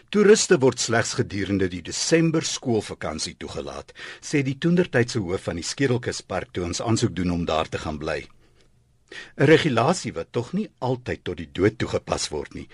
Toeriste 0.10 0.60
word 0.62 0.80
slegs 0.80 1.13
gedurende 1.20 1.68
die 1.70 1.82
Desember 1.82 2.46
skoolvakansie 2.46 3.36
toegelaat, 3.38 3.94
sê 4.22 4.44
die 4.44 4.58
toendertydse 4.58 5.20
hoof 5.20 5.50
van 5.50 5.60
die 5.60 5.68
Skedelkuspark 5.68 6.54
toe 6.54 6.66
ons 6.70 6.82
aansoek 6.82 7.16
doen 7.16 7.32
om 7.32 7.46
daar 7.46 7.70
te 7.70 7.78
gaan 7.78 8.00
bly. 8.00 8.24
'n 9.38 9.46
regulasie 9.46 10.13
wat 10.13 10.32
tog 10.32 10.54
nie 10.58 10.68
altyd 10.90 11.24
tot 11.24 11.38
die 11.38 11.50
dood 11.58 11.78
toegepas 11.78 12.30
word 12.34 12.56
nie. 12.58 12.68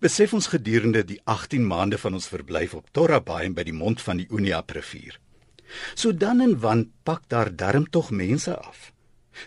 Besef 0.00 0.34
ons 0.36 0.50
gedurende 0.52 1.02
die 1.04 1.20
18 1.24 1.64
maande 1.66 1.98
van 1.98 2.18
ons 2.18 2.28
verblyf 2.28 2.74
op 2.74 2.90
Torra 2.92 3.20
Bay 3.20 3.48
by 3.50 3.64
die 3.64 3.76
mond 3.76 4.02
van 4.02 4.20
die 4.20 4.28
Uniap 4.30 4.70
rivier. 4.76 5.18
So 5.94 6.12
dan 6.12 6.40
en 6.40 6.60
wan 6.60 6.90
pak 7.04 7.28
daar 7.28 7.50
darm 7.56 7.86
tog 7.90 8.10
mense 8.10 8.54
af, 8.58 8.92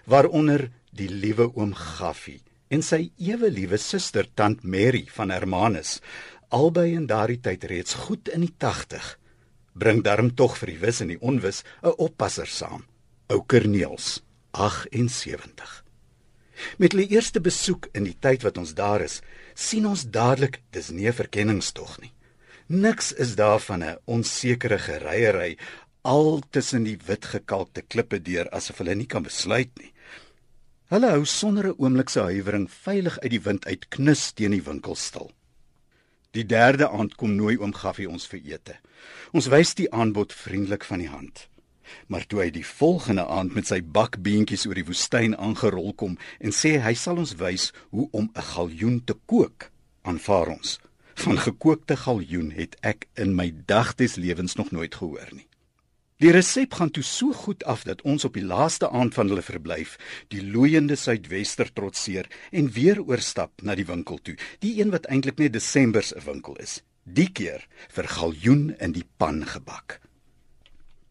waaronder 0.06 0.70
die 0.92 1.10
liewe 1.10 1.52
oom 1.56 1.74
Gaffie 1.74 2.42
en 2.70 2.84
sy 2.86 3.12
ewe 3.18 3.50
liewe 3.50 3.78
suster 3.82 4.28
tant 4.36 4.64
Mary 4.64 5.08
van 5.10 5.32
Hermanus, 5.34 6.00
albei 6.50 6.94
in 6.94 7.08
daardie 7.08 7.40
tyd 7.40 7.64
reeds 7.70 7.94
goed 8.06 8.30
in 8.34 8.42
die 8.42 8.54
80. 8.58 9.18
Bring 9.74 10.02
darm 10.04 10.34
tog 10.36 10.58
vir 10.58 10.74
die 10.74 10.80
wis 10.82 11.02
en 11.02 11.14
die 11.14 11.22
onwis 11.22 11.64
'n 11.84 11.94
oppasser 11.98 12.48
saam, 12.48 12.86
ou 13.30 13.44
Kerniels, 13.46 14.22
78. 14.52 15.84
Met 16.78 16.92
hulle 16.92 17.08
eerste 17.08 17.40
besoek 17.40 17.88
in 17.94 18.04
die 18.04 18.18
tyd 18.20 18.44
wat 18.44 18.58
ons 18.58 18.74
daar 18.74 19.02
is, 19.02 19.22
sien 19.56 19.86
ons 19.86 20.04
dadelik 20.04 20.62
dis 20.72 20.90
nie 20.90 21.08
'n 21.08 21.14
verkenningstog 21.14 22.00
nie. 22.02 22.14
Niks 22.68 23.14
is 23.14 23.36
daar 23.36 23.60
van 23.60 23.84
'n 23.84 23.98
onsekere 24.06 24.80
gereiery 24.80 25.58
al 26.02 26.42
tussen 26.50 26.84
die 26.84 26.98
wit 27.06 27.26
gekalkte 27.26 27.82
klippe 27.82 28.20
deur 28.22 28.50
asof 28.50 28.78
hulle 28.78 28.96
nie 28.96 29.08
kan 29.08 29.24
besluit 29.24 29.72
nie. 29.80 29.94
Hulle 30.90 31.10
hou 31.10 31.26
sonder 31.26 31.68
'n 31.68 31.76
oomblik 31.78 32.10
se 32.10 32.20
huiwering 32.20 32.70
veilig 32.72 33.20
uit 33.20 33.32
die 33.32 33.42
wind 33.42 33.66
uit 33.66 33.90
knus 33.90 34.32
teen 34.32 34.52
die 34.52 34.64
winkel 34.64 34.96
stil. 34.96 35.32
Die 36.38 36.46
derde 36.46 36.90
aand 36.94 37.16
kom 37.18 37.32
nooi 37.34 37.56
oom 37.58 37.72
Gaffie 37.74 38.06
ons 38.10 38.28
vir 38.30 38.42
ete. 38.52 38.76
Ons 39.34 39.48
wys 39.50 39.72
die 39.80 39.88
aanbod 39.90 40.34
vriendelik 40.38 40.84
van 40.86 41.02
die 41.02 41.10
hand. 41.10 41.48
Maar 42.06 42.28
toe 42.30 42.44
hy 42.44 42.52
die 42.54 42.66
volgende 42.66 43.26
aand 43.26 43.56
met 43.58 43.66
sy 43.72 43.80
bakbeentjies 43.82 44.68
oor 44.70 44.78
die 44.78 44.86
woestyn 44.86 45.34
aangerol 45.34 45.90
kom 45.98 46.20
en 46.38 46.54
sê 46.54 46.76
hy 46.86 46.94
sal 46.94 47.18
ons 47.18 47.34
wys 47.42 47.72
hoe 47.90 48.06
om 48.14 48.30
'n 48.30 48.48
galjoen 48.54 49.02
te 49.04 49.18
kook, 49.26 49.72
aanvaar 50.06 50.54
ons. 50.54 50.78
Van 51.16 51.38
gekookte 51.38 51.98
galjoen 51.98 52.52
het 52.52 52.78
ek 52.86 53.08
in 53.16 53.34
my 53.36 53.50
dag 53.66 53.96
des 53.96 54.16
lewens 54.16 54.56
nog 54.56 54.72
nooit 54.72 54.96
gehoor 54.96 55.34
nie. 55.34 55.48
Die 56.20 56.34
resep 56.36 56.74
gaan 56.76 56.90
toe 56.92 57.04
so 57.08 57.32
goed 57.32 57.62
af 57.64 57.86
dat 57.88 58.02
ons 58.04 58.26
op 58.28 58.36
die 58.36 58.44
laaste 58.44 58.90
aand 58.92 59.14
van 59.16 59.30
hulle 59.32 59.44
verblyf 59.46 59.94
die 60.34 60.42
loeiende 60.44 60.98
suidwester 61.00 61.70
trotseer 61.72 62.28
en 62.52 62.68
weer 62.76 63.00
oorstap 63.00 63.64
na 63.64 63.76
die 63.80 63.88
winkel 63.88 64.20
toe, 64.20 64.36
die 64.60 64.74
een 64.82 64.92
wat 64.92 65.08
eintlik 65.08 65.40
net 65.40 65.56
Desember 65.56 66.04
se 66.04 66.20
winkel 66.26 66.60
is. 66.60 66.82
Die 67.08 67.30
keer 67.32 67.64
vir 67.96 68.12
galjoen 68.12 68.68
in 68.84 68.98
die 69.00 69.06
pan 69.16 69.46
gebak. 69.48 70.02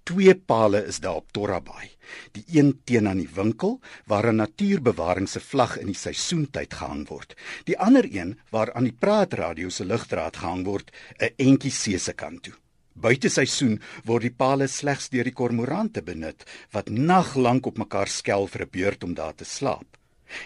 Twee 0.05 0.37
pale 0.37 0.85
is 0.93 1.01
daar 1.01 1.23
op 1.23 1.33
Torrabai. 1.33 1.89
Die 2.37 2.45
een 2.61 2.75
teen 2.85 3.09
aan 3.09 3.25
die 3.25 3.33
winkel 3.33 3.81
waar 4.13 4.29
'n 4.29 4.45
natuurbewaring 4.45 5.29
se 5.29 5.41
vlag 5.41 5.79
in 5.81 5.87
die 5.87 6.01
seisoentyd 6.05 6.75
gehang 6.75 7.09
word. 7.09 7.35
Die 7.65 7.79
ander 7.79 8.05
een 8.05 8.39
waar 8.51 8.73
aan 8.73 8.85
die 8.85 8.99
praatradio 9.01 9.69
se 9.69 9.85
ligdraad 9.85 10.37
gehang 10.37 10.65
word, 10.65 10.93
'n 11.19 11.33
entjie 11.37 11.73
see 11.73 11.99
se 11.99 12.13
kant 12.13 12.43
toe. 12.43 12.55
Buite 12.99 13.31
seisoen 13.31 13.77
word 14.09 14.25
die 14.27 14.35
pale 14.35 14.67
slegs 14.67 15.07
deur 15.13 15.29
die 15.29 15.35
kormorante 15.41 16.03
benut 16.03 16.43
wat 16.75 16.91
naglank 16.91 17.69
op 17.71 17.79
mekaar 17.79 18.11
skel 18.11 18.49
vir 18.51 18.65
'n 18.67 18.73
beurt 18.73 19.05
om 19.05 19.15
daar 19.15 19.35
te 19.35 19.45
slaap. 19.45 19.99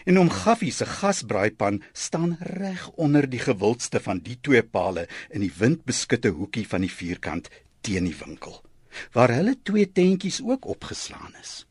En 0.05 0.19
om 0.19 0.31
Gaffie 0.31 0.73
se 0.73 0.87
gasbraaipan 0.87 1.83
staan 1.93 2.37
reg 2.41 2.89
onder 2.97 3.31
die 3.31 3.41
gewildste 3.41 4.01
van 4.01 4.19
die 4.19 4.39
twee 4.41 4.63
pale 4.63 5.09
in 5.31 5.41
die 5.41 5.53
windbeskutte 5.59 6.29
hoekie 6.29 6.69
van 6.69 6.81
die 6.81 6.95
vierkant 7.01 7.49
teen 7.81 8.05
die 8.05 8.19
winkel 8.25 8.63
waar 9.13 9.33
hulle 9.33 9.57
twee 9.63 9.93
tentjies 9.93 10.43
ook 10.45 10.67
opgeslaan 10.67 11.35
is. 11.41 11.67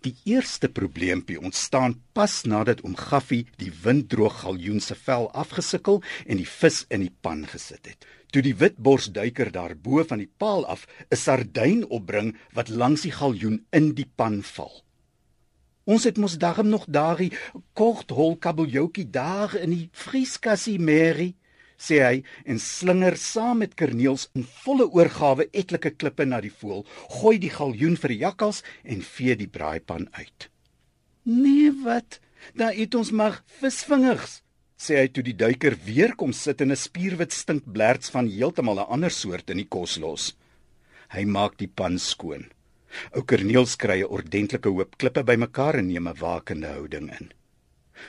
Die 0.00 0.14
eerste 0.24 0.68
probleempie 0.68 1.38
ontstaan 1.40 1.96
pas 2.12 2.42
nadat 2.44 2.82
oom 2.84 2.96
Gaffie 2.96 3.46
die 3.60 3.72
winddroog 3.82 4.40
galjoen 4.42 4.80
se 4.80 4.94
vel 4.94 5.28
afgesukkel 5.32 6.02
en 6.26 6.40
die 6.40 6.48
vis 6.48 6.84
in 6.88 7.04
die 7.06 7.14
pan 7.20 7.44
gesit 7.46 7.86
het. 7.90 8.06
Toe 8.36 8.42
die 8.44 8.58
witborsduiker 8.60 9.48
daarbo 9.48 10.02
van 10.04 10.20
die 10.20 10.28
paal 10.28 10.66
af 10.68 10.82
'n 11.08 11.16
sardyn 11.16 11.86
opbring 11.88 12.34
wat 12.52 12.68
langs 12.68 13.06
die 13.06 13.12
galjoen 13.18 13.64
in 13.78 13.86
die 13.96 14.04
pan 14.14 14.42
val. 14.42 14.84
Ons 15.84 16.04
het 16.04 16.18
mos 16.18 16.36
daarom 16.36 16.68
nog 16.68 16.84
daardie 16.84 17.32
korthol 17.72 18.36
kabeljoukie 18.36 19.08
daar 19.10 19.56
in 19.56 19.70
die 19.70 19.88
vrieskassie 19.92 20.78
Mary 20.78 21.30
sê 21.78 21.96
hy 22.04 22.22
en 22.44 22.60
slinger 22.60 23.16
saam 23.16 23.58
met 23.64 23.74
Kerniels 23.74 24.28
in 24.34 24.44
volle 24.44 24.84
oorgawe 24.84 25.48
etlike 25.52 25.96
klippe 25.96 26.24
na 26.28 26.40
die 26.40 26.52
voël, 26.52 26.84
gooi 27.08 27.38
die 27.38 27.54
galjoen 27.58 27.96
vir 27.96 28.08
die 28.08 28.20
jakkals 28.20 28.62
en 28.84 29.00
vee 29.00 29.36
die 29.36 29.48
braaipan 29.48 30.08
uit. 30.12 30.50
Nee, 31.22 31.72
wat? 31.84 32.20
Daar 32.54 32.76
eet 32.76 32.94
ons 32.94 33.10
maar 33.10 33.42
visvingers, 33.60 34.42
sê 34.76 34.98
hy 35.00 35.08
toe 35.08 35.24
die 35.24 35.36
duiker 35.36 35.76
weer 35.86 36.12
kom 36.20 36.32
sit 36.32 36.60
en 36.60 36.70
'n 36.72 36.76
spierwit 36.76 37.32
stinkblerts 37.32 38.10
van 38.14 38.28
heeltemal 38.28 38.78
'n 38.80 38.90
ander 38.94 39.10
soort 39.10 39.50
in 39.50 39.58
die 39.62 39.68
kos 39.74 39.96
los. 39.98 40.36
Hy 41.14 41.24
maak 41.24 41.56
die 41.56 41.72
pan 41.78 41.98
skoon. 41.98 42.44
Ou 43.16 43.22
Kerniels 43.22 43.76
kry 43.76 43.98
'n 44.02 44.12
ordentlike 44.16 44.68
hoop 44.68 44.98
klippe 44.98 45.22
bymekaar 45.24 45.76
en 45.80 45.88
neem 45.88 46.08
'n 46.08 46.20
wakende 46.20 46.66
houding 46.66 47.10
in. 47.18 47.32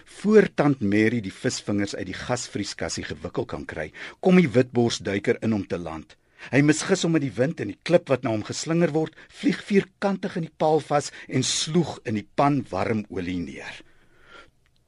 Voor 0.06 0.48
tant 0.56 0.82
Mary 0.82 1.22
die 1.22 1.32
visvingers 1.32 1.96
uit 1.96 2.08
die 2.08 2.22
gasvrieskassie 2.28 3.04
gewikkel 3.04 3.46
kan 3.46 3.66
kry, 3.66 3.92
kom 4.20 4.36
die 4.36 4.50
witborsduiker 4.50 5.38
in 5.42 5.54
om 5.54 5.66
te 5.68 5.78
land. 5.78 6.18
Hy 6.52 6.62
misgis 6.62 7.04
hom 7.04 7.12
met 7.12 7.22
die 7.22 7.34
wind 7.34 7.62
en 7.62 7.68
die 7.68 7.80
klip 7.84 8.10
wat 8.10 8.24
na 8.24 8.30
hom 8.30 8.44
geslinger 8.44 8.92
word, 8.92 9.16
vlieg 9.30 9.64
vierkantig 9.64 10.36
in 10.38 10.48
die 10.48 10.58
paal 10.58 10.80
vas 10.80 11.12
en 11.28 11.44
sloeg 11.44 11.98
in 12.06 12.20
die 12.20 12.28
pan 12.36 12.66
warm 12.70 13.06
olie 13.10 13.40
neer. 13.40 13.82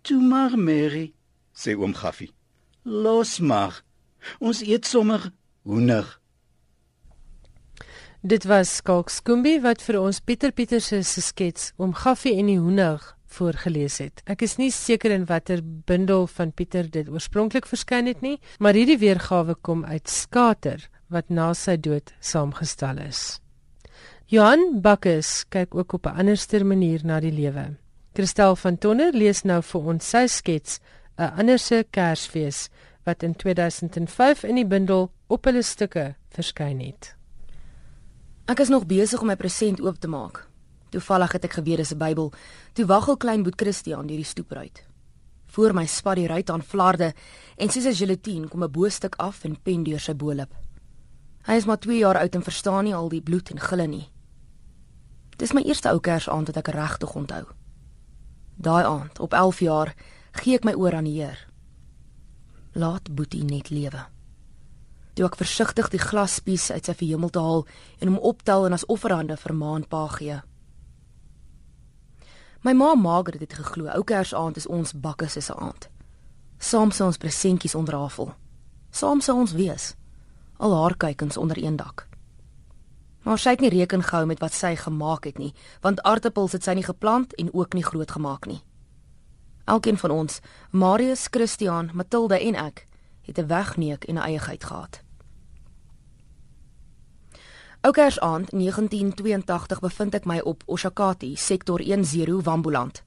"Toe 0.04 0.22
maar, 0.22 0.58
Mary," 0.58 1.14
sê 1.60 1.76
oom 1.76 1.94
Gaffie. 1.94 2.32
"Los 2.84 3.40
maar. 3.40 3.84
Ons 4.40 4.62
eet 4.62 4.86
sommer 4.86 5.32
hoender." 5.64 6.20
Dit 8.22 8.44
was 8.44 8.76
Skalk 8.76 9.10
Skoombie 9.10 9.62
wat 9.64 9.82
vir 9.82 9.96
ons 10.02 10.20
Pieter 10.20 10.52
Pieter 10.52 10.82
se 10.82 11.02
skets 11.04 11.74
oom 11.78 11.94
Gaffie 11.94 12.34
en 12.36 12.46
die 12.46 12.60
hoender 12.60 13.00
voorgeles 13.32 14.00
het. 14.04 14.22
Ek 14.26 14.42
is 14.42 14.58
nie 14.60 14.72
seker 14.76 15.14
in 15.16 15.28
watter 15.30 15.62
bundel 15.64 16.28
van 16.28 16.52
Pieter 16.52 16.90
dit 16.92 17.08
oorspronklik 17.08 17.66
verskyn 17.70 18.10
het 18.10 18.20
nie, 18.26 18.40
maar 18.60 18.76
hierdie 18.76 19.00
weergawe 19.00 19.56
kom 19.62 19.86
uit 19.86 20.10
Skater 20.10 20.90
wat 21.08 21.30
na 21.30 21.54
sy 21.54 21.78
dood 21.78 22.12
saamgestel 22.20 23.00
is. 23.08 23.40
Johan 24.28 24.82
Bakkes 24.82 25.46
kyk 25.50 25.76
ook 25.76 25.94
op 25.94 26.06
'n 26.06 26.20
anderster 26.20 26.66
manier 26.66 27.00
na 27.06 27.20
die 27.20 27.32
lewe. 27.32 27.78
Christel 28.14 28.56
van 28.56 28.78
Tonner 28.78 29.14
lees 29.14 29.44
nou 29.44 29.62
vir 29.62 29.82
ons 29.82 30.10
sy 30.10 30.28
skets 30.28 30.80
'n 31.20 31.36
anderse 31.36 31.86
Kersfees 31.90 32.70
wat 33.04 33.24
in 33.24 33.36
2005 33.36 34.44
in 34.44 34.56
die 34.56 34.68
bundel 34.68 35.12
op 35.28 35.46
hulle 35.46 35.62
stukke 35.62 36.16
verskyn 36.30 36.80
het. 36.80 37.16
Ek 38.46 38.60
is 38.60 38.72
nog 38.72 38.86
besig 38.86 39.20
om 39.22 39.28
my 39.28 39.36
present 39.36 39.82
oop 39.82 40.00
te 40.00 40.08
maak. 40.08 40.48
Toevallig 40.90 41.32
het 41.32 41.44
ek 41.44 41.58
geweet 41.60 41.78
dis 41.78 41.92
'n 41.92 41.98
Bybel. 41.98 42.32
Toe 42.74 42.86
waggel 42.86 43.18
klein 43.18 43.44
Boet 43.44 43.62
Christian 43.62 44.08
deur 44.08 44.18
die 44.18 44.26
stoepruit. 44.26 44.86
Voor 45.46 45.74
my 45.74 45.86
spat 45.86 46.16
die 46.16 46.28
ruit 46.28 46.50
aan 46.50 46.62
flarde 46.62 47.14
en 47.58 47.70
soos 47.70 47.86
'n 47.86 47.94
gelatine 47.94 48.48
kom 48.48 48.64
'n 48.64 48.72
boostuk 48.72 49.16
af 49.16 49.44
en 49.44 49.62
pen 49.62 49.84
deur 49.84 50.00
sy 50.00 50.16
bolop. 50.16 50.56
Hy 51.46 51.54
is 51.54 51.66
maar 51.66 51.80
2 51.80 51.98
jaar 51.98 52.18
oud 52.18 52.36
en 52.36 52.44
verstaan 52.44 52.84
nie 52.84 52.96
al 52.96 53.10
die 53.10 53.22
bloed 53.22 53.50
en 53.50 53.60
gille 53.60 53.88
nie. 53.88 54.10
Dis 55.38 55.54
my 55.54 55.62
eerste 55.62 55.90
ou 55.90 56.00
Kersaand 56.00 56.48
wat 56.48 56.58
ek 56.58 56.68
regtig 56.68 57.16
onthou. 57.16 57.46
Daai 58.56 58.84
aand, 58.86 59.20
op 59.20 59.34
11 59.34 59.60
jaar, 59.60 59.96
gee 60.32 60.56
ek 60.56 60.66
my 60.68 60.74
oor 60.74 60.96
aan 60.96 61.08
die 61.10 61.18
Heer. 61.22 61.48
Laat 62.74 63.10
Boetie 63.16 63.44
net 63.44 63.70
lewe. 63.70 64.06
Toe 65.14 65.26
ek 65.26 65.40
versigtig 65.40 65.90
die 65.90 66.02
glaspies 66.02 66.70
uit 66.72 66.86
sy 66.86 66.94
verhemel 66.94 67.30
te 67.34 67.44
haal 67.44 67.66
en 68.00 68.12
hom 68.12 68.20
optel 68.32 68.68
en 68.68 68.78
as 68.78 68.86
offerande 68.88 69.38
vir 69.38 69.56
maandpa 69.56 70.06
gee. 70.16 70.42
My 72.62 72.74
ma 72.74 72.94
Margaret 72.96 73.42
het 73.42 73.56
geglo 73.56 73.88
ou 73.88 74.04
Kersaand 74.04 74.58
is 74.58 74.68
ons 74.68 74.94
bakke 74.94 75.30
se 75.30 75.42
aand. 75.54 75.90
Saam 76.60 76.92
sou 76.92 77.08
ons 77.08 77.18
presentjies 77.18 77.76
ontrafel. 77.76 78.34
Saam 78.92 79.22
sou 79.22 79.38
ons 79.40 79.56
wees 79.56 79.94
al 80.60 80.76
haar 80.76 80.98
kuikens 80.98 81.38
onder 81.38 81.58
een 81.58 81.76
dak. 81.76 82.08
Maar 83.24 83.40
sy 83.40 83.50
het 83.56 83.62
nie 83.64 83.70
reken 83.70 84.04
gehou 84.04 84.26
met 84.26 84.40
wat 84.44 84.54
sy 84.54 84.76
gemaak 84.76 85.24
het 85.24 85.38
nie, 85.40 85.54
want 85.82 86.02
aartappels 86.04 86.52
het 86.52 86.64
sy 86.64 86.76
nie 86.76 86.84
geplant 86.84 87.36
en 87.40 87.54
ook 87.54 87.74
nie 87.74 87.84
groot 87.84 88.12
gemaak 88.12 88.48
nie. 88.48 88.60
Elkeen 89.70 89.98
van 89.98 90.12
ons, 90.12 90.40
Marius, 90.72 91.28
Christian, 91.30 91.92
Matilda 91.94 92.40
en 92.40 92.56
ek, 92.56 92.88
het 93.22 93.38
'n 93.38 93.48
wegneek 93.48 94.04
en 94.04 94.16
'n 94.16 94.26
eiegheid 94.32 94.64
gehad. 94.64 95.02
Oukers 97.82 98.20
aand 98.20 98.52
1982 98.52 99.80
bevind 99.80 100.16
ek 100.16 100.26
my 100.26 100.40
op 100.40 100.64
Oshakati, 100.66 101.36
sektor 101.36 101.78
10 101.78 102.42
Wambuland. 102.44 103.04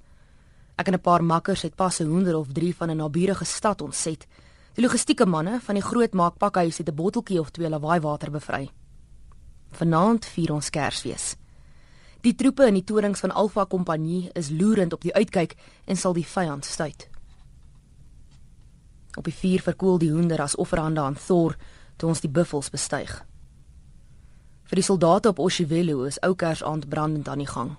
Ek 0.77 0.87
en 0.87 0.95
'n 0.95 1.01
paar 1.01 1.25
makkers 1.25 1.63
het 1.63 1.75
pas 1.75 2.01
'n 2.01 2.07
hoender 2.07 2.37
of 2.37 2.47
3 2.53 2.77
van 2.77 2.91
'n 2.91 2.97
naburige 2.97 3.45
stad 3.45 3.81
ontset 3.81 4.27
Die 4.73 4.81
logistieke 4.81 5.27
manne 5.29 5.59
van 5.61 5.77
die 5.77 5.85
groot 5.85 6.15
maakpakhuis 6.17 6.79
het 6.79 6.89
'n 6.89 6.95
botteltjie 6.95 7.41
of 7.41 7.51
twee 7.51 7.69
lawaai 7.69 8.01
water 8.01 8.31
bevry. 8.31 8.71
Vanaand 9.71 10.25
vier 10.25 10.53
ons 10.53 10.71
Kersfees. 10.71 11.37
Die 12.23 12.35
troepe 12.39 12.69
in 12.71 12.77
die 12.79 12.85
torings 12.87 13.21
van 13.21 13.33
Alfa 13.35 13.65
Kompanie 13.65 14.31
is 14.39 14.51
loerend 14.51 14.93
op 14.93 15.03
die 15.03 15.15
uitkyk 15.15 15.57
en 15.85 15.99
sal 15.99 16.15
die 16.15 16.27
vyand 16.27 16.65
stuit. 16.65 17.09
Op 19.19 19.27
die 19.27 19.35
vuur 19.35 19.63
verkoel 19.63 19.99
die 19.99 20.11
hoender 20.13 20.41
as 20.41 20.55
offerande 20.55 21.01
aan 21.03 21.19
Thor 21.19 21.57
toe 21.97 22.09
ons 22.09 22.23
die 22.23 22.31
buffels 22.31 22.71
bestyg. 22.71 23.11
Vir 24.71 24.79
die 24.79 24.87
soldate 24.87 25.33
op 25.35 25.43
Oshivelo 25.43 26.07
is 26.07 26.21
ou 26.23 26.35
Kersaand 26.39 26.87
brandend 26.89 27.29
aan 27.29 27.43
die 27.43 27.51
gang. 27.51 27.75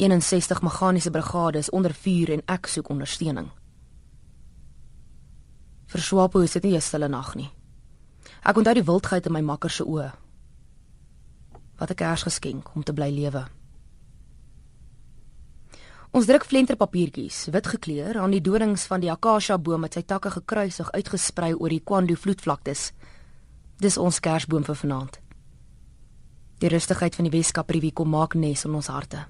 61 0.00 0.62
meganiese 0.62 1.10
brigades 1.10 1.70
onder 1.70 1.94
vuur 1.94 2.32
en 2.34 2.42
ek 2.50 2.66
soek 2.66 2.90
ondersteuning. 2.90 3.46
Vir 5.86 6.02
Swapo 6.02 6.42
is 6.42 6.52
dit 6.52 6.62
nie 6.62 6.74
'n 6.76 6.80
stille 6.80 7.08
nag 7.08 7.34
nie. 7.34 7.50
Ek 8.42 8.56
onthou 8.56 8.74
die 8.74 8.84
wildheid 8.84 9.26
in 9.26 9.32
my 9.32 9.40
makker 9.40 9.70
se 9.70 9.84
oë. 9.84 10.19
Wat 11.80 11.90
'n 11.90 11.94
kersgeskenk 11.94 12.74
om 12.74 12.82
te 12.82 12.92
bly 12.92 13.10
lewe. 13.10 13.46
Ons 16.10 16.26
druk 16.26 16.44
flenterpapiertjies, 16.44 17.44
wit 17.54 17.66
gekleur, 17.66 18.18
aan 18.18 18.32
die 18.34 18.42
dorings 18.42 18.84
van 18.90 19.00
die 19.00 19.10
akasia 19.10 19.58
boom 19.58 19.80
met 19.80 19.94
sy 19.94 20.02
takke 20.02 20.30
gekruisig 20.30 20.90
uitgesprei 20.90 21.54
oor 21.54 21.68
die 21.68 21.84
Kwandu 21.86 22.16
vloedvlaktes. 22.16 22.92
Dis 23.78 23.98
ons 23.98 24.20
kersboom 24.20 24.64
vir 24.66 24.74
vanaand. 24.74 25.20
Die 26.58 26.68
rustigheid 26.68 27.14
van 27.14 27.24
die 27.24 27.38
Weskaap 27.38 27.70
rivier 27.70 27.92
kom 27.92 28.10
maak 28.10 28.34
nes 28.34 28.64
in 28.64 28.74
ons 28.74 28.90
harte. 28.92 29.22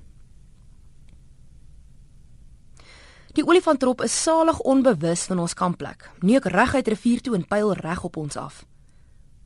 Die 3.36 3.44
olifantrop 3.46 4.00
is 4.02 4.22
salig 4.22 4.58
onbewus 4.66 5.28
van 5.30 5.38
ons 5.38 5.54
kampplek. 5.54 6.08
Neuk 6.26 6.48
reguit 6.50 6.88
rivier 6.88 7.20
toe 7.20 7.36
en 7.36 7.46
pyl 7.46 7.74
reg 7.78 8.04
op 8.04 8.16
ons 8.16 8.36
af. 8.36 8.64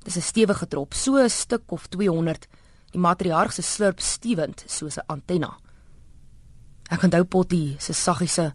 Dis 0.04 0.16
'n 0.16 0.20
stewige 0.20 0.66
trop, 0.68 0.94
so 0.94 1.18
'n 1.18 1.28
stuk 1.28 1.72
of 1.72 1.86
200. 1.88 2.46
Die 2.94 3.02
matriarg 3.02 3.52
se 3.52 3.62
slurp 3.66 4.00
stewend 4.00 4.64
soos 4.70 4.96
'n 4.98 5.07
antenna. 5.07 5.59
Ek 6.90 7.02
onthou 7.02 7.24
Potty 7.24 7.76
se 7.78 7.92
saggiese 7.92 8.54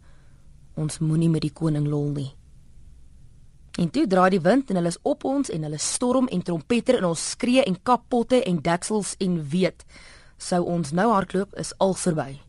ons 0.75 0.99
moenie 0.99 1.30
met 1.30 1.41
die 1.41 1.54
koning 1.54 1.88
lol 1.88 2.10
nie. 2.12 2.36
En 3.80 3.89
toe 3.89 4.08
draai 4.08 4.30
die 4.30 4.41
wind 4.41 4.69
en 4.69 4.75
hulle 4.75 4.88
is 4.88 5.02
op 5.02 5.23
ons 5.23 5.49
en 5.49 5.63
hulle 5.63 5.78
storm 5.78 6.28
en 6.28 6.41
trompeter 6.41 6.97
en 6.97 7.06
ons 7.06 7.30
skree 7.30 7.63
en 7.63 7.82
kapotte 7.84 8.43
en 8.43 8.62
deksels 8.62 9.15
en 9.19 9.49
weet 9.49 9.86
sou 10.38 10.63
ons 10.65 10.91
nou 10.91 11.12
hardloop 11.12 11.56
is 11.56 11.73
al 11.78 11.93
verby. 11.93 12.39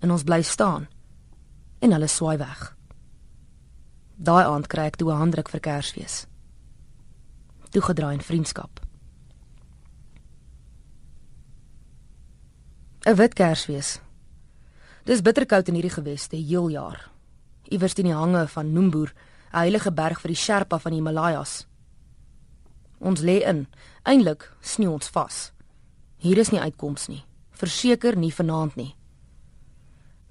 En 0.00 0.10
ons 0.10 0.24
bly 0.24 0.42
staan 0.42 0.88
en 1.78 1.92
hulle 1.92 2.06
swaai 2.06 2.36
weg. 2.38 2.76
Daai 4.16 4.44
aand 4.44 4.66
kry 4.66 4.82
ek 4.86 4.96
toe 4.96 5.12
'n 5.12 5.18
handdruk 5.18 5.48
vir 5.48 5.60
Kersfees. 5.60 6.26
Toe 7.70 7.82
gedraai 7.82 8.14
in 8.14 8.20
vriendskap. 8.20 8.89
'n 13.06 13.16
Wit 13.16 13.32
Kersfees. 13.34 14.00
Dis 15.04 15.22
bitterkoud 15.22 15.68
in 15.68 15.74
hierdie 15.74 15.94
geweste 15.94 16.36
heel 16.36 16.68
jaar. 16.68 17.10
Iewers 17.72 17.94
in 17.94 18.04
die 18.04 18.14
hange 18.14 18.48
van 18.48 18.72
Nomboer, 18.72 19.12
'n 19.52 19.56
heilige 19.56 19.92
berg 19.92 20.20
vir 20.20 20.28
die 20.28 20.36
Sherpa 20.36 20.78
van 20.78 20.92
die 20.92 20.98
Himalajas. 20.98 21.66
Ons 22.98 23.20
lê 23.20 23.40
in, 23.42 23.66
eintlik 24.02 24.52
sneeu 24.60 24.92
ons 24.92 25.08
vas. 25.08 25.52
Hier 26.16 26.38
is 26.38 26.50
nie 26.50 26.60
uitkoms 26.60 27.08
nie. 27.08 27.24
Verseker 27.50 28.16
nie 28.16 28.34
vanaand 28.34 28.76
nie. 28.76 28.94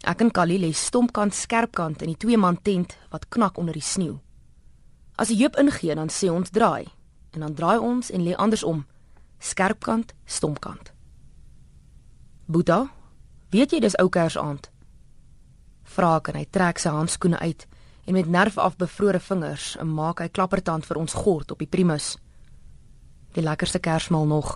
Ek 0.04 0.22
en 0.22 0.32
Kali 0.32 0.60
lê 0.60 0.72
stompkant 0.74 1.34
skerpkant 1.34 2.02
in 2.02 2.08
die 2.08 2.18
twee 2.18 2.38
man 2.38 2.62
tent 2.62 2.98
wat 3.10 3.30
knak 3.30 3.58
onder 3.58 3.74
die 3.74 3.82
sneeu. 3.82 4.20
As 5.16 5.28
die 5.28 5.38
heup 5.38 5.56
ingee, 5.56 5.96
dan 5.96 6.10
sê 6.10 6.30
ons 6.30 6.50
draai 6.50 6.86
en 7.34 7.40
dan 7.40 7.54
draai 7.54 7.78
ons 7.80 8.12
en 8.12 8.24
lê 8.24 8.36
andersom, 8.36 8.86
skerpkant, 9.40 10.14
stompkant. 10.26 10.99
Boeta, 12.50 12.88
weet 13.54 13.76
jy 13.76 13.80
dis 13.84 13.94
ou 14.02 14.08
Kersaand? 14.10 14.72
Vra 15.86 16.16
ek 16.18 16.32
en 16.32 16.38
hy 16.40 16.48
trek 16.50 16.80
sy 16.82 16.90
handskoene 16.90 17.38
uit 17.46 17.66
en 18.10 18.16
met 18.16 18.32
nerf 18.34 18.56
af 18.58 18.78
bevrore 18.80 19.20
vingers 19.22 19.76
maak 19.86 20.24
hy 20.24 20.32
klappertand 20.34 20.88
vir 20.90 20.98
ons 20.98 21.14
gord 21.14 21.54
op 21.54 21.62
die 21.62 21.70
primus. 21.70 22.16
Die 23.38 23.44
lekkerste 23.46 23.78
Kersmaal 23.78 24.26
nog. 24.32 24.56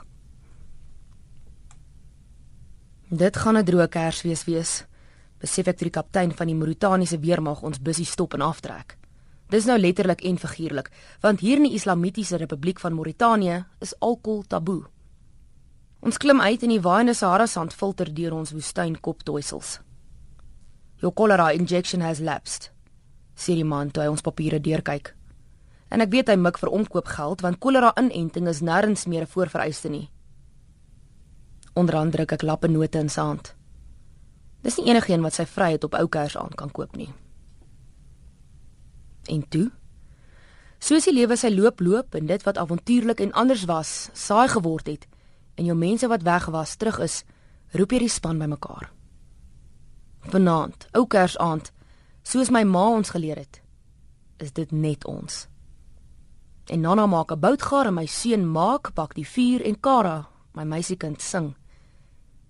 Dit 3.13 3.37
gaan 3.37 3.57
'n 3.61 3.65
droë 3.65 3.87
Kersfees 3.93 4.43
wees 4.49 4.71
besef 5.37 5.67
ek 5.67 5.77
toe 5.77 5.85
die 5.91 5.99
kaptein 5.99 6.33
van 6.33 6.47
die 6.47 6.55
Mauritaniese 6.55 7.19
weermag 7.19 7.61
ons 7.61 7.77
busy 7.77 8.05
stop 8.05 8.33
en 8.33 8.41
aftrek. 8.41 8.97
Dis 9.49 9.65
nou 9.65 9.77
letterlik 9.77 10.21
en 10.21 10.37
figuurlik, 10.37 10.89
want 11.21 11.39
hier 11.39 11.57
in 11.57 11.63
die 11.63 11.75
Islamitiese 11.75 12.37
Republiek 12.37 12.79
van 12.79 12.93
Mauritanië 12.93 13.65
is 13.79 13.93
alkohol 13.99 14.43
taboe. 14.47 14.92
Ons 16.03 16.19
klim 16.19 16.41
uit 16.43 16.63
en 16.65 16.71
die 16.73 16.81
waaiende 16.83 17.13
Sahara 17.15 17.45
sand 17.47 17.71
filter 17.71 18.09
deur 18.11 18.33
ons 18.35 18.51
woestyn 18.51 18.97
koptoisels. 18.99 19.77
Your 20.99 21.13
cholera 21.15 21.51
injection 21.55 22.01
has 22.03 22.19
lapsed. 22.19 22.71
sê 23.35 23.55
die 23.57 23.65
man 23.65 23.89
toe 23.89 24.03
hy 24.03 24.09
ons 24.11 24.21
papiere 24.21 24.59
deurkyk. 24.61 25.13
En 25.89 26.03
ek 26.03 26.11
weet 26.13 26.27
hy 26.29 26.35
mik 26.37 26.59
vir 26.61 26.69
omkoopgeld 26.69 27.41
want 27.41 27.57
cholera 27.63 27.93
inenting 27.97 28.49
is 28.51 28.61
nêrens 28.61 29.07
meer 29.07 29.23
'n 29.23 29.31
voorvereiste 29.31 29.89
nie. 29.89 30.09
Onderhand 31.73 32.13
druk 32.13 32.33
ek 32.33 32.43
lappe 32.43 32.67
note 32.67 32.99
in 32.99 33.09
sy 33.09 33.21
hand. 33.21 33.55
Dis 34.61 34.77
nie 34.77 34.91
enigiemand 34.91 35.23
wat 35.23 35.33
sy 35.33 35.45
vryheid 35.45 35.83
op 35.83 35.95
ou 35.95 36.07
kers 36.07 36.37
aan 36.37 36.53
kan 36.55 36.69
koop 36.69 36.95
nie. 36.95 37.13
En 39.29 39.47
toe 39.49 39.71
Soos 40.79 41.05
die 41.05 41.13
lewe 41.13 41.37
sy 41.37 41.49
loop 41.49 41.79
loop 41.79 42.15
en 42.15 42.25
dit 42.25 42.43
wat 42.43 42.57
avontuurlik 42.57 43.19
en 43.19 43.31
anders 43.31 43.65
was, 43.65 44.09
saai 44.13 44.47
geword 44.49 44.87
het 44.87 45.07
en 45.55 45.65
jou 45.65 45.77
mense 45.77 46.07
wat 46.07 46.23
weg 46.23 46.45
was 46.45 46.75
terug 46.75 46.99
is, 46.99 47.23
roep 47.71 47.91
jy 47.91 48.03
die 48.05 48.11
span 48.11 48.39
bymekaar. 48.41 48.91
Vanaand, 50.31 50.87
ou 50.95 51.05
Kersaand, 51.07 51.71
soos 52.23 52.51
my 52.53 52.63
ma 52.63 52.85
ons 52.95 53.09
geleer 53.09 53.41
het, 53.43 53.61
is 54.39 54.53
dit 54.55 54.71
net 54.71 55.05
ons. 55.05 55.47
En 56.71 56.79
Nana 56.79 57.05
maak 57.05 57.31
'n 57.31 57.39
boutgaar 57.39 57.87
en 57.87 57.93
my 57.93 58.05
seun 58.05 58.47
maak 58.47 58.93
bak 58.93 59.13
die 59.15 59.27
vuur 59.27 59.61
en 59.61 59.79
Kara, 59.79 60.27
my 60.53 60.63
meisiekind, 60.63 61.21
sing. 61.21 61.55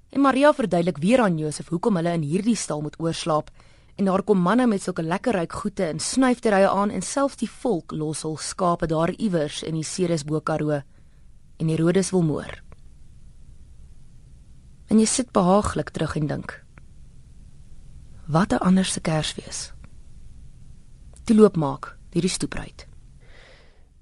En 0.10 0.22
Maria 0.22 0.54
verduidelik 0.54 0.98
weer 0.98 1.22
aan 1.22 1.38
Josef 1.38 1.70
hoekom 1.70 1.96
hulle 1.96 2.14
in 2.14 2.22
hierdie 2.22 2.56
stal 2.56 2.82
moet 2.82 3.00
oorslaap 3.00 3.50
en 3.96 4.06
daar 4.06 4.24
kom 4.24 4.42
manne 4.42 4.68
met 4.68 4.82
sulke 4.82 5.04
lekker 5.04 5.34
ryk 5.34 5.54
goede 5.54 5.86
en 5.86 6.00
snyfterye 6.00 6.70
aan 6.70 6.90
en 6.90 7.02
selfs 7.02 7.36
die 7.36 7.50
volk 7.50 7.92
los 7.92 8.22
hul 8.22 8.38
skape 8.38 8.88
daar 8.88 9.14
iewers 9.18 9.64
in 9.64 9.74
die 9.74 9.84
Ceresbo 9.84 10.40
Karoo 10.42 10.82
en 11.58 11.68
die 11.68 11.78
Rodes 11.78 12.12
wil 12.12 12.22
moer. 12.22 12.64
En 14.88 15.00
jy 15.00 15.06
sit 15.06 15.32
behaaglik 15.32 15.90
terug 15.90 16.16
en 16.16 16.28
dink. 16.28 16.64
Wat 18.28 18.54
'n 18.54 18.64
ander 18.64 18.86
se 18.86 19.00
Kersfees. 19.00 19.74
Die 21.24 21.36
loop 21.36 21.56
maak 21.56 21.98
hierdie 22.12 22.30
stoepruit. 22.30 22.88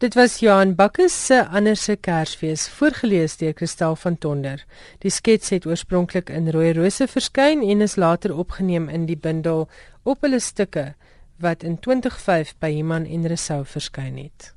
Dit 0.02 0.16
was 0.18 0.40
Johan 0.40 0.76
Bakkes 0.76 1.26
se 1.26 1.48
ander 1.48 1.76
se 1.78 1.96
Kersfees 1.96 2.70
voorgeles 2.70 3.38
deur 3.38 3.54
Kristal 3.54 3.96
van 3.96 4.18
Tonder. 4.18 4.66
Die 5.00 5.12
skets 5.12 5.50
het 5.50 5.66
oorspronklik 5.66 6.30
in 6.30 6.50
Rooi 6.50 6.74
Rose 6.74 7.08
verskyn 7.08 7.62
en 7.62 7.82
is 7.82 7.96
later 7.96 8.34
opgeneem 8.34 8.90
in 8.90 9.06
die 9.06 9.18
bundel 9.18 9.70
Op 10.04 10.22
hulle 10.22 10.40
stukke 10.40 10.96
wat 11.38 11.64
in 11.64 11.78
2005 11.80 12.56
by 12.58 12.74
Iman 12.82 13.06
en 13.06 13.28
Resou 13.30 13.62
verskyn 13.66 14.18
het. 14.18 14.56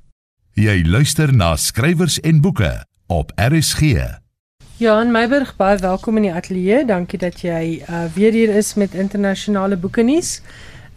Jy 0.57 0.81
luister 0.87 1.33
na 1.33 1.53
skrywers 1.55 2.17
en 2.25 2.41
boeke 2.41 2.85
op 3.05 3.31
RSG. 3.37 4.24
Johan 4.75 5.07
Meiburg, 5.07 5.53
baie 5.55 5.77
welkom 5.79 6.17
in 6.19 6.25
die 6.25 6.33
ateljee. 6.35 6.81
Dankie 6.83 7.15
dat 7.21 7.37
jy 7.39 7.77
uh, 7.87 8.01
weer 8.11 8.35
hier 8.35 8.51
is 8.59 8.73
met 8.75 8.91
internasionale 8.99 9.77
boeke 9.79 10.03
nuus. 10.03 10.41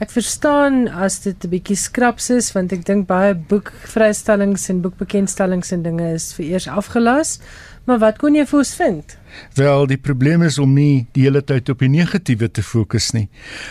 Ek 0.02 0.10
verstaan 0.10 0.88
as 0.90 1.20
dit 1.22 1.46
'n 1.46 1.50
bietjie 1.52 1.76
skraps 1.78 2.26
is 2.34 2.50
want 2.56 2.74
ek 2.74 2.82
dink 2.90 3.06
baie 3.06 3.36
boekvrystellings 3.38 4.66
en 4.74 4.82
boekbekendstellings 4.82 5.70
en 5.70 5.86
dinge 5.86 6.10
is 6.10 6.34
vereers 6.34 6.66
afgelas. 6.66 7.38
Maar 7.86 8.02
wat 8.02 8.18
kon 8.18 8.34
jy 8.34 8.44
vir 8.50 8.58
ons 8.58 8.74
vind? 8.74 9.16
Wel, 9.54 9.86
die 9.86 10.02
probleem 10.02 10.42
is 10.42 10.58
om 10.58 10.74
nie 10.74 11.06
die 11.14 11.30
hele 11.30 11.44
tyd 11.44 11.70
op 11.70 11.78
die 11.78 11.88
negatiewe 11.88 12.50
te 12.50 12.62
fokus 12.62 13.12
nie. 13.14 13.28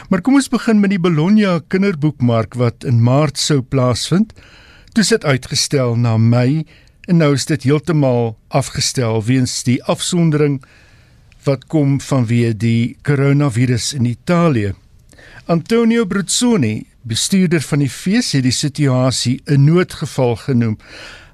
Maar 0.10 0.22
kom 0.22 0.40
ons 0.40 0.48
begin 0.48 0.80
met 0.80 0.96
die 0.96 1.04
Bologna 1.04 1.60
kinderboekmark 1.68 2.56
wat 2.56 2.88
in 2.88 3.04
Maart 3.04 3.38
sou 3.38 3.60
plaasvind. 3.62 4.32
Dit 4.94 5.04
is 5.04 5.12
uitgestel 5.20 6.00
na 6.00 6.18
Mei 6.18 6.64
en 7.08 7.22
nou 7.24 7.34
is 7.34 7.46
dit 7.48 7.64
heeltemal 7.64 8.36
afgestel 8.48 9.22
weens 9.24 9.62
die 9.64 9.80
afsondering 9.84 10.60
wat 11.48 11.64
kom 11.72 12.00
vanweë 12.04 12.52
die 12.60 12.98
koronavirus 13.08 13.94
in 13.96 14.10
Italië. 14.10 14.74
Antonio 15.48 16.04
Bruzzoni, 16.06 16.84
bestuurder 17.08 17.64
van 17.64 17.80
die 17.80 17.92
fees, 17.92 18.34
het 18.36 18.44
die 18.44 18.52
situasie 18.52 19.40
'n 19.46 19.64
noodgeval 19.64 20.36
genoem 20.36 20.78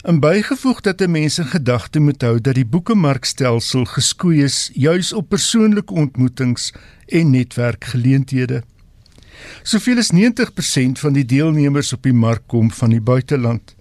en 0.04 0.20
bygevoeg 0.20 0.82
dat 0.82 1.08
mense 1.08 1.42
in 1.42 1.48
gedagte 1.48 2.00
moet 2.00 2.22
hou 2.22 2.42
dat 2.42 2.56
die 2.56 2.66
boekemarkstelsel 2.66 3.86
geskoei 3.86 4.44
is 4.44 4.70
juis 4.74 5.14
op 5.14 5.30
persoonlike 5.30 5.94
ontmoetings 5.94 6.74
en 7.08 7.30
netwerkgeleenthede. 7.32 8.64
Soveel 9.64 9.98
as 9.98 10.12
90% 10.12 11.00
van 11.00 11.14
die 11.14 11.26
deelnemers 11.26 11.94
op 11.94 12.04
die 12.04 12.14
mark 12.14 12.44
kom 12.48 12.72
van 12.72 12.90
die 12.90 13.02
buiteland. 13.02 13.76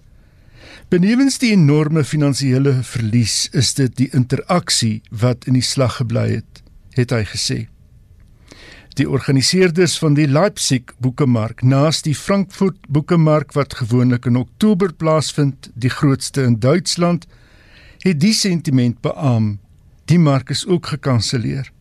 Benewens 0.93 1.39
die 1.41 1.49
enorme 1.55 2.03
finansiële 2.05 2.71
verlies, 2.85 3.47
is 3.57 3.71
dit 3.73 3.95
die 3.97 4.05
interaksie 4.13 4.99
wat 5.09 5.47
in 5.49 5.55
die 5.57 5.65
slag 5.65 5.95
gebly 5.97 6.25
het, 6.35 6.59
het 6.93 7.09
hy 7.09 7.23
gesê. 7.25 7.55
Die 8.99 9.07
organiseerders 9.09 9.95
van 9.97 10.13
die 10.13 10.27
Leipzig 10.29 10.91
Boekemark, 11.01 11.63
naas 11.65 12.03
die 12.05 12.13
Frankfurt 12.13 12.77
Boekemark 12.93 13.55
wat 13.57 13.73
gewoonlik 13.79 14.27
in 14.29 14.37
Oktober 14.37 14.93
plaasvind, 14.93 15.71
die 15.73 15.89
grootste 15.89 16.45
in 16.45 16.59
Duitsland, 16.61 17.25
het 18.03 18.19
die 18.21 18.35
sentiment 18.37 18.99
beamoen. 19.01 19.57
Die 20.05 20.19
mark 20.21 20.53
is 20.53 20.61
ook 20.67 20.91
gekanselleer. 20.93 21.71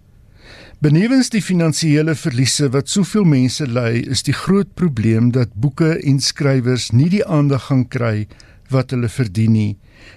Benewens 0.80 1.28
die 1.28 1.42
finansiële 1.44 2.14
verliese 2.16 2.70
wat 2.72 2.88
soveel 2.88 3.28
mense 3.28 3.68
ly, 3.68 4.06
is 4.08 4.24
die 4.24 4.38
groot 4.40 4.72
probleem 4.72 5.34
dat 5.36 5.52
boeke 5.52 5.98
en 6.00 6.16
skrywers 6.24 6.94
nie 6.96 7.10
die 7.12 7.26
aandag 7.26 7.68
gaan 7.68 7.84
kry 7.92 8.24
wat 8.72 8.90
hulle 8.90 9.08
verdien 9.08 9.52
nie, 9.52 9.76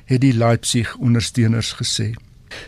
het 0.10 0.22
die 0.24 0.34
Leipzig 0.34 0.96
ondersteuners 0.98 1.76
gesê. 1.82 2.14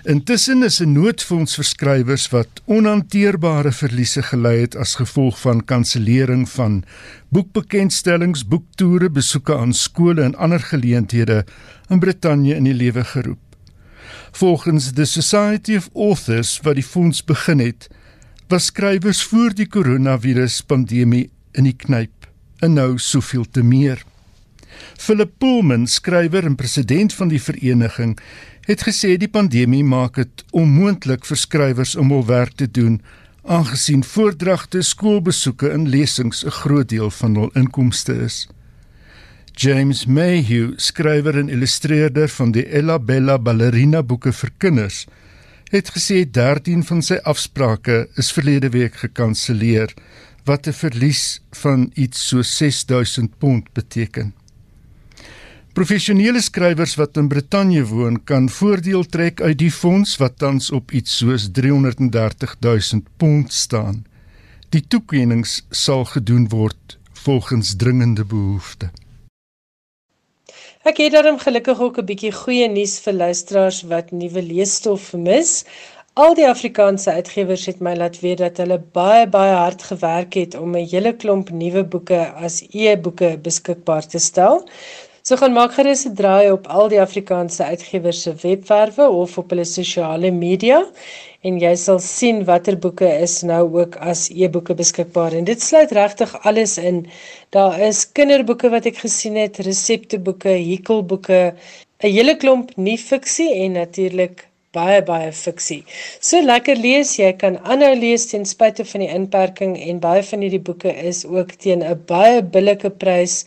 Intussen 0.04 0.64
is 0.64 0.80
'n 0.82 0.92
noodfonds 0.94 1.56
vir 1.56 1.66
skrywers 1.66 2.28
wat 2.30 2.62
onhanteerbare 2.66 3.72
verliese 3.72 4.22
gely 4.22 4.56
het 4.62 4.76
as 4.76 4.96
gevolg 4.96 5.40
van 5.40 5.66
kansellering 5.66 6.50
van 6.50 6.84
boekbekendstellings, 7.30 8.48
boektoere, 8.48 9.10
besoeke 9.10 9.58
aan 9.58 9.74
skole 9.74 10.22
en 10.22 10.36
ander 10.36 10.60
geleenthede 10.60 11.46
in 11.90 12.00
Brittanje 12.00 12.56
in 12.56 12.64
die 12.64 12.74
lewe 12.74 13.04
geroep. 13.04 13.40
Volgens 14.32 14.92
the 14.92 15.06
Society 15.06 15.76
of 15.76 15.90
Authors 15.96 16.60
wat 16.64 16.76
die 16.76 16.84
fonds 16.84 17.24
begin 17.24 17.60
het, 17.60 17.88
was 18.48 18.66
skrywers 18.66 19.24
voor 19.24 19.54
die 19.54 19.68
koronavirus 19.68 20.62
pandemie 20.62 21.30
in 21.52 21.64
die 21.64 21.76
knyp 21.76 22.30
en 22.60 22.74
nou 22.74 22.98
soveel 22.98 23.46
te 23.52 23.64
meer. 23.64 24.04
Philip 24.98 25.32
Pullman, 25.38 25.88
skrywer 25.88 26.46
en 26.46 26.56
president 26.56 27.14
van 27.14 27.28
die 27.28 27.42
vereniging, 27.42 28.18
het 28.68 28.84
gesê 28.84 29.16
die 29.18 29.32
pandemie 29.32 29.84
maak 29.84 30.16
dit 30.16 30.44
onmoontlik 30.52 31.26
vir 31.26 31.38
skrywers 31.38 31.96
om 31.96 32.12
hul 32.12 32.26
werk 32.26 32.58
te 32.60 32.68
doen 32.68 33.02
aangesien 33.48 34.04
voordragte, 34.04 34.82
skoolbesoeke 34.84 35.70
en 35.72 35.88
lesings 35.90 36.44
'n 36.46 36.52
groot 36.52 36.90
deel 36.90 37.10
van 37.10 37.36
hul 37.36 37.52
inkomste 37.54 38.14
is. 38.14 38.48
James 39.56 40.06
Mayhew, 40.06 40.74
skrywer 40.76 41.38
en 41.38 41.50
illustreerder 41.50 42.28
van 42.30 42.52
die 42.52 42.66
Ella 42.70 43.00
Bella 43.00 43.40
Ballerina 43.40 44.04
boeke 44.04 44.34
vir 44.34 44.52
kinders, 44.58 45.08
het 45.72 45.90
gesê 45.96 46.26
13 46.32 46.84
van 46.84 47.02
sy 47.02 47.18
afsprake 47.24 48.08
is 48.16 48.32
verlede 48.32 48.70
week 48.70 48.96
gekanselleer 48.96 49.94
wat 50.46 50.68
'n 50.68 50.74
verlies 50.74 51.42
van 51.52 51.92
iets 51.96 52.28
so 52.28 52.42
6000 52.42 53.38
pond 53.38 53.74
beteken. 53.74 54.34
Professionele 55.78 56.40
skrywers 56.42 56.96
wat 56.98 57.20
in 57.22 57.28
Brittanje 57.30 57.84
woon, 57.86 58.16
kan 58.26 58.48
voordeel 58.50 59.04
trek 59.14 59.42
uit 59.46 59.60
die 59.62 59.70
fonds 59.70 60.16
wat 60.18 60.40
tans 60.42 60.72
op 60.74 60.90
iets 60.90 61.20
soos 61.20 61.44
330 61.54 62.56
000 62.66 63.04
pond 63.22 63.54
staan. 63.54 64.00
Die 64.74 64.82
toekennings 64.82 65.60
sal 65.70 66.08
gedoen 66.16 66.48
word 66.50 66.98
volgens 67.22 67.76
dringende 67.78 68.26
behoeftes. 68.26 68.90
Ek 70.82 70.98
het 70.98 71.14
daarom 71.14 71.38
gelukkig 71.38 71.78
ook 71.78 72.02
'n 72.02 72.10
bietjie 72.10 72.34
goeie 72.34 72.68
nuus 72.74 72.98
vir 73.06 73.14
luisteraars 73.14 73.84
wat 73.94 74.10
nuwe 74.12 74.42
leesstof 74.42 75.02
vermis. 75.14 75.64
Al 76.18 76.34
die 76.34 76.50
Afrikaanse 76.50 77.12
uitgewers 77.12 77.66
het 77.70 77.80
my 77.80 77.94
laat 77.94 78.20
weet 78.20 78.40
dat 78.42 78.58
hulle 78.58 78.80
baie 78.80 79.28
baie 79.30 79.54
hard 79.54 79.84
gewerk 79.84 80.34
het 80.34 80.56
om 80.58 80.74
'n 80.74 80.90
hele 80.90 81.14
klomp 81.14 81.50
nuwe 81.50 81.84
boeke 81.84 82.34
as 82.34 82.64
e-boeke 82.74 83.38
beskikbaar 83.38 84.08
te 84.08 84.18
stel. 84.18 84.66
So 85.28 85.36
gaan 85.36 85.56
maak 85.56 85.74
gerus 85.76 86.02
'n 86.08 86.14
draai 86.20 86.52
op 86.56 86.68
al 86.80 86.86
die 86.92 87.00
Afrikaanse 87.04 87.64
uitgewers 87.72 88.22
se 88.26 88.32
webwerwe 88.44 89.08
of 89.24 89.38
op 89.42 89.50
hulle 89.52 89.66
sosiale 89.66 90.30
media 90.32 90.78
en 91.50 91.58
jy 91.64 91.74
sal 91.82 92.00
sien 92.06 92.40
watter 92.50 92.78
boeke 92.86 93.10
is 93.26 93.36
nou 93.50 93.64
ook 93.80 93.98
as 94.12 94.22
e-boeke 94.30 94.78
beskikbaar 94.84 95.36
en 95.40 95.50
dit 95.52 95.66
sluit 95.70 95.92
regtig 96.00 96.38
alles 96.52 96.78
in. 96.78 97.04
Daar 97.58 97.76
is 97.90 98.06
kinderboeke 98.20 98.72
wat 98.78 98.88
ek 98.94 99.04
gesien 99.04 99.36
het, 99.36 99.60
resepteboeke, 99.68 100.56
hikelboeke, 100.70 101.42
'n 102.04 102.16
hele 102.18 102.40
klomp 102.46 102.72
nuwe 102.78 103.06
fiksie 103.12 103.52
en 103.66 103.80
natuurlik 103.82 104.48
baie 104.72 105.04
baie 105.04 105.32
fiksie. 105.32 105.84
So 106.22 106.40
lekker 106.42 106.78
lees, 106.88 107.18
jy 107.20 107.34
kan 107.34 107.60
aanhou 107.64 107.96
lees 108.00 108.32
ten 108.32 108.46
spyte 108.46 108.86
van 108.86 109.04
die 109.04 109.14
inperking 109.20 109.76
en 109.90 110.00
baie 110.00 110.24
van 110.24 110.40
hierdie 110.46 110.66
boeke 110.70 110.94
is 111.12 111.26
ook 111.26 111.58
teen 111.64 111.84
'n 111.84 112.04
baie 112.06 112.42
billike 112.42 112.90
prys 112.90 113.44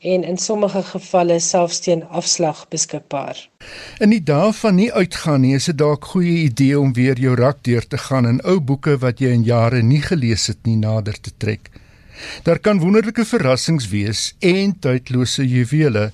en 0.00 0.24
in 0.24 0.38
sommige 0.38 0.82
gevalle 0.82 1.40
selfs 1.40 1.80
teen 1.80 2.04
afslag 2.04 2.68
beskikbaar. 2.70 3.48
In 3.98 4.12
die 4.14 4.22
dae 4.22 4.52
van 4.52 4.78
nie 4.78 4.92
uitgaan 4.92 5.42
nie, 5.42 5.56
is 5.58 5.66
dit 5.66 5.78
dalk 5.78 6.04
goeie 6.12 6.44
idee 6.44 6.78
om 6.78 6.92
weer 6.94 7.18
jou 7.18 7.34
rak 7.34 7.64
deur 7.66 7.86
te 7.86 7.98
gaan 7.98 8.26
en 8.26 8.40
ou 8.44 8.60
boeke 8.60 8.98
wat 9.02 9.18
jy 9.20 9.32
in 9.34 9.42
jare 9.42 9.82
nie 9.82 10.02
gelees 10.02 10.46
het 10.46 10.62
nie 10.66 10.76
nader 10.78 11.18
te 11.20 11.34
trek. 11.36 11.70
Daar 12.46 12.58
kan 12.58 12.80
wonderlike 12.82 13.24
verrassings 13.24 13.88
wees 13.90 14.34
en 14.38 14.78
tydlose 14.78 15.46
juwele. 15.46 16.10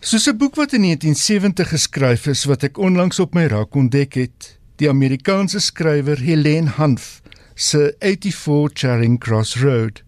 Soos 0.00 0.28
'n 0.28 0.38
boek 0.38 0.54
wat 0.54 0.72
in 0.72 0.82
1970 0.82 1.68
geskryf 1.68 2.26
is 2.26 2.44
wat 2.44 2.62
ek 2.62 2.78
onlangs 2.78 3.18
op 3.18 3.34
my 3.34 3.46
rak 3.46 3.74
ontdek 3.74 4.14
het, 4.14 4.58
die 4.76 4.88
Amerikaanse 4.88 5.60
skrywer 5.60 6.18
Helen 6.18 6.66
Hanf 6.66 7.22
se 7.54 7.94
84 8.00 8.70
Charing 8.74 9.18
Cross 9.18 9.56
Road. 9.56 10.05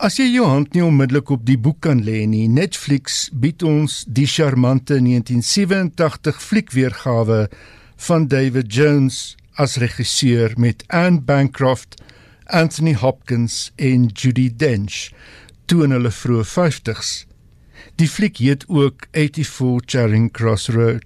As 0.00 0.16
jy 0.16 0.24
jou 0.32 0.46
hand 0.48 0.72
nie 0.74 0.82
onmiddellik 0.84 1.30
op 1.34 1.44
die 1.46 1.58
boek 1.60 1.82
kan 1.84 2.00
lê 2.06 2.24
nie, 2.26 2.48
Netflix 2.48 3.26
bied 3.32 3.62
ons 3.66 4.02
die 4.08 4.26
charmante 4.26 4.96
1987 5.02 6.40
fliekweergawe 6.40 7.44
van 8.06 8.26
David 8.32 8.72
Jones 8.72 9.36
as 9.60 9.76
regisseur 9.82 10.56
met 10.56 10.84
Anne 10.88 11.20
Bancroft, 11.20 12.00
Anthony 12.46 12.94
Hopkins 12.94 13.70
en 13.76 14.08
Judi 14.08 14.48
Dench 14.48 15.12
toe 15.66 15.84
in 15.84 15.94
hulle 15.94 16.10
vroeë 16.12 16.48
50's. 16.48 17.12
Die 18.00 18.08
fliek 18.08 18.40
heet 18.42 18.64
ook 18.68 19.06
84 19.12 19.84
Charing 19.86 20.30
Cross 20.32 20.70
Road. 20.72 21.04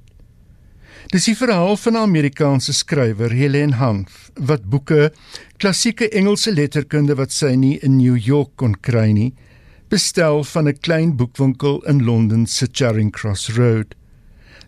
Dis 1.14 1.28
die 1.28 1.36
verhaal 1.38 1.76
van 1.78 1.92
'n 1.94 2.02
Amerikaanse 2.02 2.72
skrywer, 2.72 3.30
Helen 3.30 3.72
Hanf, 3.78 4.30
wat 4.34 4.64
boeke, 4.64 5.12
klassieke 5.56 6.08
Engelse 6.08 6.52
letterkunde 6.52 7.14
wat 7.14 7.32
sy 7.32 7.54
nie 7.54 7.78
in 7.78 7.96
New 7.96 8.16
York 8.16 8.56
kon 8.56 8.74
kry 8.80 9.12
nie, 9.12 9.34
bestel 9.88 10.42
van 10.44 10.68
'n 10.68 10.80
klein 10.80 11.16
boekwinkel 11.16 11.84
in 11.86 12.04
Londen 12.04 12.46
se 12.46 12.66
Charing 12.72 13.12
Cross 13.12 13.48
Road. 13.48 13.94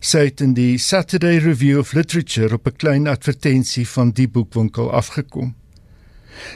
Sy 0.00 0.18
het 0.18 0.40
in 0.40 0.54
die 0.54 0.78
Saturday 0.78 1.38
Review 1.38 1.78
of 1.78 1.92
Literature 1.92 2.54
op 2.54 2.66
'n 2.66 2.76
klein 2.76 3.06
advertensie 3.06 3.88
van 3.88 4.10
die 4.10 4.28
boekwinkel 4.28 4.92
afgekom. 4.92 5.54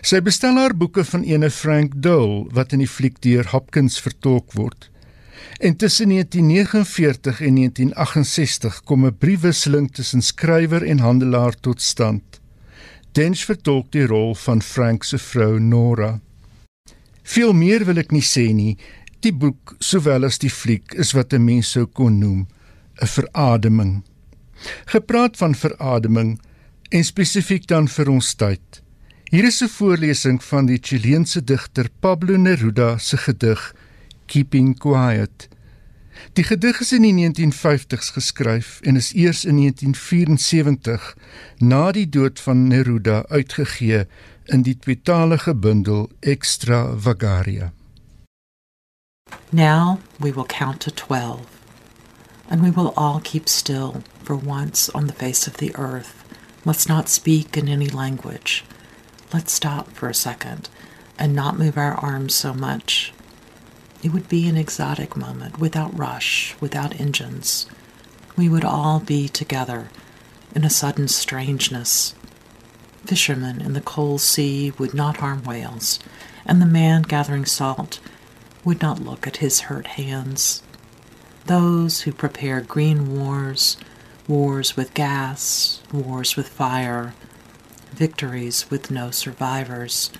Sy 0.02 0.20
bestel 0.20 0.56
haar 0.56 0.76
boeke 0.76 1.04
van 1.04 1.22
ene 1.24 1.50
Frank 1.50 1.92
Dole 1.96 2.46
wat 2.52 2.72
in 2.72 2.78
die 2.78 2.88
fliek 2.88 3.20
deur 3.20 3.44
Hopkins 3.50 4.00
vertolk 4.00 4.52
word. 4.52 4.91
En 5.62 5.76
tussen 5.76 6.08
1949 6.08 7.40
en 7.40 7.54
1968 7.54 8.82
kom 8.82 9.06
'n 9.06 9.18
briefwisseling 9.18 9.92
tussen 9.92 10.22
skrywer 10.22 10.82
en 10.82 10.98
handelaar 10.98 11.54
tot 11.60 11.82
stand. 11.82 12.40
Dench 13.12 13.44
vertolk 13.44 13.92
die 13.92 14.06
rol 14.06 14.34
van 14.34 14.62
Frank 14.62 15.04
se 15.04 15.18
vrou 15.18 15.60
Nora. 15.60 16.20
Veel 17.22 17.52
meer 17.52 17.84
wil 17.84 17.96
ek 17.96 18.10
nie 18.10 18.24
sê 18.24 18.52
nie. 18.54 18.76
Die 19.20 19.34
boek, 19.34 19.74
sowel 19.78 20.24
as 20.24 20.38
die 20.38 20.50
fliek, 20.50 20.94
is 20.94 21.12
wat 21.12 21.32
'n 21.32 21.44
mens 21.44 21.70
sou 21.70 21.86
kon 21.86 22.18
noem 22.18 22.46
'n 23.02 23.06
verademing. 23.06 24.02
Gepraat 24.84 25.36
van 25.36 25.54
verademing 25.54 26.40
en 26.88 27.04
spesifiek 27.04 27.66
dan 27.66 27.88
vir 27.88 28.08
ons 28.08 28.34
tyd. 28.34 28.82
Hier 29.30 29.44
is 29.44 29.62
'n 29.62 29.68
voorlesing 29.68 30.44
van 30.44 30.66
die 30.66 30.78
Chileense 30.82 31.44
digter 31.44 31.88
Pablo 32.00 32.36
Neruda 32.36 32.98
se 32.98 33.16
gedig 33.16 33.74
Keeping 34.32 34.78
Quiet. 34.78 35.48
Die 36.32 36.44
gedig 36.44 36.80
is 36.80 36.92
in 36.92 37.02
die 37.02 37.12
1950s 37.12 38.14
geskryf 38.16 38.78
en 38.80 38.96
is 38.96 39.12
eers 39.12 39.44
in 39.44 39.58
1974 39.60 41.16
na 41.58 41.90
die 41.92 42.08
dood 42.08 42.40
van 42.40 42.66
Neruda 42.66 43.24
uitgegee 43.28 44.06
in 44.44 44.64
die 44.64 44.78
tweetalige 44.78 45.54
bundel 45.54 46.08
Extra 46.20 46.96
Vagaria. 46.96 47.72
Now 49.50 49.98
we 50.16 50.32
will 50.32 50.48
count 50.48 50.80
to 50.80 50.90
12 50.90 51.40
and 52.48 52.62
we 52.62 52.70
will 52.70 52.92
all 52.96 53.20
keep 53.20 53.48
still 53.48 54.02
for 54.22 54.36
once 54.36 54.88
on 54.94 55.06
the 55.06 55.24
face 55.24 55.46
of 55.46 55.56
the 55.56 55.76
earth. 55.76 56.24
Let's 56.64 56.88
not 56.88 57.08
speak 57.10 57.56
in 57.56 57.68
any 57.68 57.90
language. 57.90 58.64
Let's 59.32 59.52
stop 59.52 59.92
for 59.92 60.08
a 60.08 60.14
second 60.14 60.70
and 61.18 61.34
not 61.34 61.58
move 61.58 61.76
our 61.76 61.94
arms 61.94 62.34
so 62.34 62.54
much 62.54 63.12
It 64.02 64.12
would 64.12 64.28
be 64.28 64.48
an 64.48 64.56
exotic 64.56 65.16
moment 65.16 65.60
without 65.60 65.96
rush, 65.96 66.56
without 66.60 67.00
engines. 67.00 67.66
We 68.36 68.48
would 68.48 68.64
all 68.64 68.98
be 68.98 69.28
together 69.28 69.90
in 70.56 70.64
a 70.64 70.70
sudden 70.70 71.06
strangeness. 71.06 72.16
Fishermen 73.04 73.60
in 73.60 73.74
the 73.74 73.80
cold 73.80 74.20
sea 74.20 74.72
would 74.76 74.92
not 74.92 75.18
harm 75.18 75.44
whales, 75.44 76.00
and 76.44 76.60
the 76.60 76.66
man 76.66 77.02
gathering 77.02 77.44
salt 77.44 78.00
would 78.64 78.82
not 78.82 78.98
look 78.98 79.26
at 79.26 79.36
his 79.36 79.62
hurt 79.62 79.86
hands. 79.86 80.64
Those 81.46 82.00
who 82.00 82.12
prepare 82.12 82.60
green 82.60 83.16
wars, 83.16 83.76
wars 84.26 84.76
with 84.76 84.94
gas, 84.94 85.80
wars 85.92 86.36
with 86.36 86.48
fire, 86.48 87.14
victories 87.92 88.68
with 88.68 88.90
no 88.90 89.12
survivors, 89.12 90.10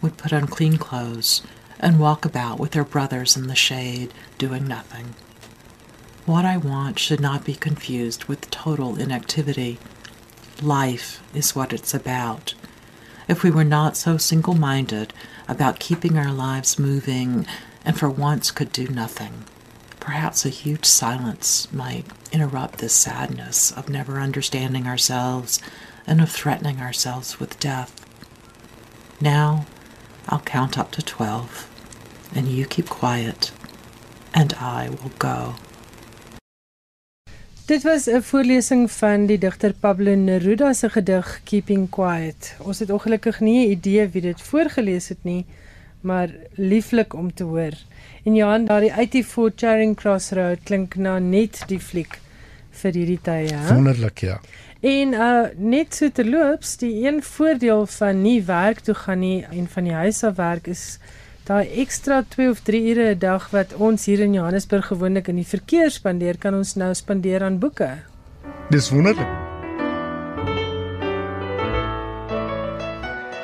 would 0.00 0.16
put 0.16 0.32
on 0.32 0.46
clean 0.46 0.78
clothes 0.78 1.42
and 1.80 1.98
walk 1.98 2.24
about 2.24 2.60
with 2.60 2.72
their 2.72 2.84
brothers 2.84 3.36
in 3.36 3.48
the 3.48 3.54
shade, 3.54 4.12
doing 4.38 4.68
nothing. 4.68 5.14
What 6.26 6.44
I 6.44 6.58
want 6.58 6.98
should 6.98 7.20
not 7.20 7.44
be 7.44 7.54
confused 7.54 8.24
with 8.24 8.50
total 8.50 9.00
inactivity. 9.00 9.78
Life 10.62 11.22
is 11.34 11.56
what 11.56 11.72
it's 11.72 11.94
about. 11.94 12.54
If 13.26 13.42
we 13.42 13.50
were 13.50 13.64
not 13.64 13.96
so 13.96 14.16
single 14.18 14.54
minded 14.54 15.12
about 15.48 15.80
keeping 15.80 16.18
our 16.18 16.32
lives 16.32 16.78
moving 16.78 17.46
and 17.84 17.98
for 17.98 18.10
once 18.10 18.50
could 18.50 18.70
do 18.70 18.86
nothing, 18.88 19.44
perhaps 19.98 20.44
a 20.44 20.50
huge 20.50 20.84
silence 20.84 21.72
might 21.72 22.04
interrupt 22.32 22.78
this 22.78 22.92
sadness 22.92 23.72
of 23.72 23.88
never 23.88 24.20
understanding 24.20 24.86
ourselves 24.86 25.60
and 26.06 26.20
of 26.20 26.30
threatening 26.30 26.80
ourselves 26.80 27.40
with 27.40 27.58
death. 27.58 28.04
Now, 29.20 29.66
I'll 30.28 30.40
count 30.40 30.78
up 30.78 30.90
to 30.92 31.02
12 31.02 31.69
and 32.34 32.48
you 32.48 32.66
keep 32.66 32.88
quiet, 32.88 33.52
and 34.32 34.54
I 34.60 34.88
will 34.88 35.12
go. 35.18 35.54
Dit 37.66 37.82
was 37.82 38.06
'n 38.06 38.22
voorlesing 38.22 38.90
van 38.90 39.26
die 39.26 39.38
digter 39.38 39.72
Pablo 39.72 40.14
Neruda 40.14 40.72
se 40.72 40.88
gedig 40.88 41.40
Keeping 41.44 41.88
Quiet. 41.90 42.56
Ons 42.58 42.78
het 42.78 42.90
ongelukkig 42.90 43.40
nie 43.40 43.66
'n 43.66 43.70
idee 43.70 44.08
wie 44.08 44.22
dit 44.22 44.42
voorgeles 44.42 45.08
het 45.08 45.24
nie, 45.24 45.46
maar 46.00 46.28
lieflik 46.54 47.14
om 47.14 47.34
te 47.34 47.44
hoor. 47.44 47.72
En 48.24 48.34
Johan, 48.34 48.64
daardie 48.64 48.92
84 48.92 49.52
Charing 49.56 49.96
Cross 49.96 50.30
Road 50.30 50.58
klink 50.62 50.94
na 50.94 51.18
net 51.18 51.62
die 51.66 51.80
fliek 51.80 52.18
vir 52.70 52.92
hierdie 52.92 53.20
tye, 53.22 53.54
hè? 53.54 53.74
Wonderlik, 53.74 54.18
ja. 54.18 54.40
En 54.80 55.12
uh 55.12 55.46
net 55.56 55.94
so 55.94 56.10
terloops, 56.10 56.76
die 56.76 57.06
een 57.06 57.22
voordeel 57.22 57.86
van 57.86 58.22
nie 58.22 58.42
werk 58.42 58.80
toe 58.80 58.94
gaan 58.94 59.18
nie 59.18 59.44
en 59.50 59.68
van 59.68 59.84
die 59.84 59.92
huis 59.92 60.24
af 60.24 60.36
werk 60.36 60.66
is 60.66 60.98
daai 61.46 61.66
ekstra 61.82 62.22
2 62.28 62.50
of 62.50 62.60
3 62.60 62.80
ure 62.90 63.14
'n 63.14 63.18
dag 63.18 63.50
wat 63.50 63.74
ons 63.74 64.04
hier 64.04 64.20
in 64.20 64.34
Johannesburg 64.34 64.86
gewoonlik 64.86 65.28
in 65.28 65.36
die 65.36 65.46
verkeer 65.46 65.90
spandeer, 65.90 66.38
kan 66.38 66.54
ons 66.54 66.74
nou 66.76 66.94
spandeer 66.94 67.42
aan 67.42 67.58
boeke. 67.58 67.90
Dis 68.70 68.90
wonderlik. 68.90 69.28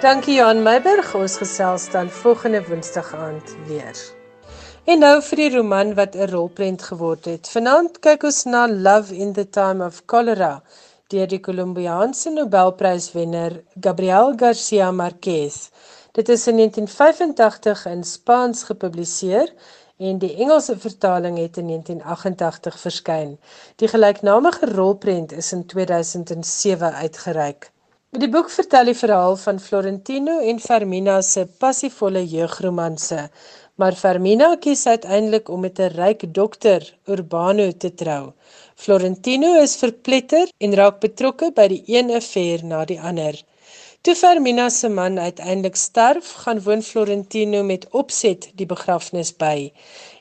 Dankie 0.00 0.34
Johan 0.36 0.62
Meiberg, 0.62 1.14
ons 1.14 1.36
gesels 1.36 1.90
dan 1.90 2.10
volgende 2.10 2.62
Woensdag 2.68 3.14
aand 3.14 3.56
weer. 3.66 3.96
En 4.86 5.00
nou 5.02 5.16
vir 5.28 5.36
die 5.40 5.48
roman 5.56 5.94
wat 5.94 6.14
'n 6.14 6.28
rolprent 6.30 6.82
geword 6.82 7.24
het. 7.24 7.48
Vanaand 7.48 7.98
kyk 8.00 8.22
ons 8.22 8.44
na 8.44 8.66
Love 8.68 9.14
in 9.14 9.32
the 9.32 9.48
Time 9.50 9.84
of 9.84 10.02
Cholera 10.06 10.62
deur 11.08 11.26
die 11.26 11.40
Kolumbiaanse 11.40 12.30
Nobelpryswenner 12.30 13.62
Gabriel 13.80 14.34
Garcia 14.36 14.92
Marquez. 14.92 15.70
Dit 16.16 16.28
is 16.28 16.46
in 16.46 16.56
1985 16.56 17.86
in 17.86 18.04
Spaans 18.04 18.62
gepubliseer 18.62 19.50
en 19.96 20.18
die 20.18 20.30
Engelse 20.36 20.78
vertaling 20.78 21.38
het 21.38 21.56
in 21.60 21.66
1988 21.66 22.78
verskyn. 22.80 23.34
Die 23.76 23.88
gelyknamige 23.88 24.70
rolprent 24.70 25.32
is 25.32 25.52
in 25.52 25.66
2007 25.66 26.92
uitgereik. 26.92 27.70
Die 28.16 28.30
boek 28.32 28.48
vertel 28.50 28.88
die 28.88 28.96
verhaal 28.96 29.36
van 29.36 29.60
Florentino 29.60 30.38
en 30.40 30.60
Fermina 30.60 31.18
se 31.20 31.44
passievolle 31.46 32.22
jeugromanse, 32.24 33.26
maar 33.74 33.98
Fermina 34.00 34.54
kies 34.56 34.86
uiteindelik 34.86 35.50
om 35.52 35.60
met 35.60 35.80
'n 35.80 35.92
ryk 35.98 36.24
dokter, 36.34 36.94
Urbano, 37.04 37.72
te 37.72 37.94
trou. 37.94 38.32
Florentino 38.74 39.52
is 39.60 39.76
verpletter 39.76 40.48
en 40.58 40.74
raak 40.74 40.98
betrokke 41.00 41.52
by 41.52 41.68
die 41.68 41.82
een 41.86 42.10
affære 42.10 42.64
na 42.64 42.84
die 42.84 43.00
ander. 43.00 43.44
Toe 44.06 44.14
Fermina 44.14 44.68
se 44.70 44.88
man 44.88 45.18
uiteindelik 45.18 45.76
sterf, 45.76 46.26
gaan 46.42 46.60
woon 46.62 46.82
Florentino 46.82 47.62
met 47.62 47.88
opset 47.90 48.44
die 48.54 48.66
begrafnis 48.70 49.32
by. 49.36 49.72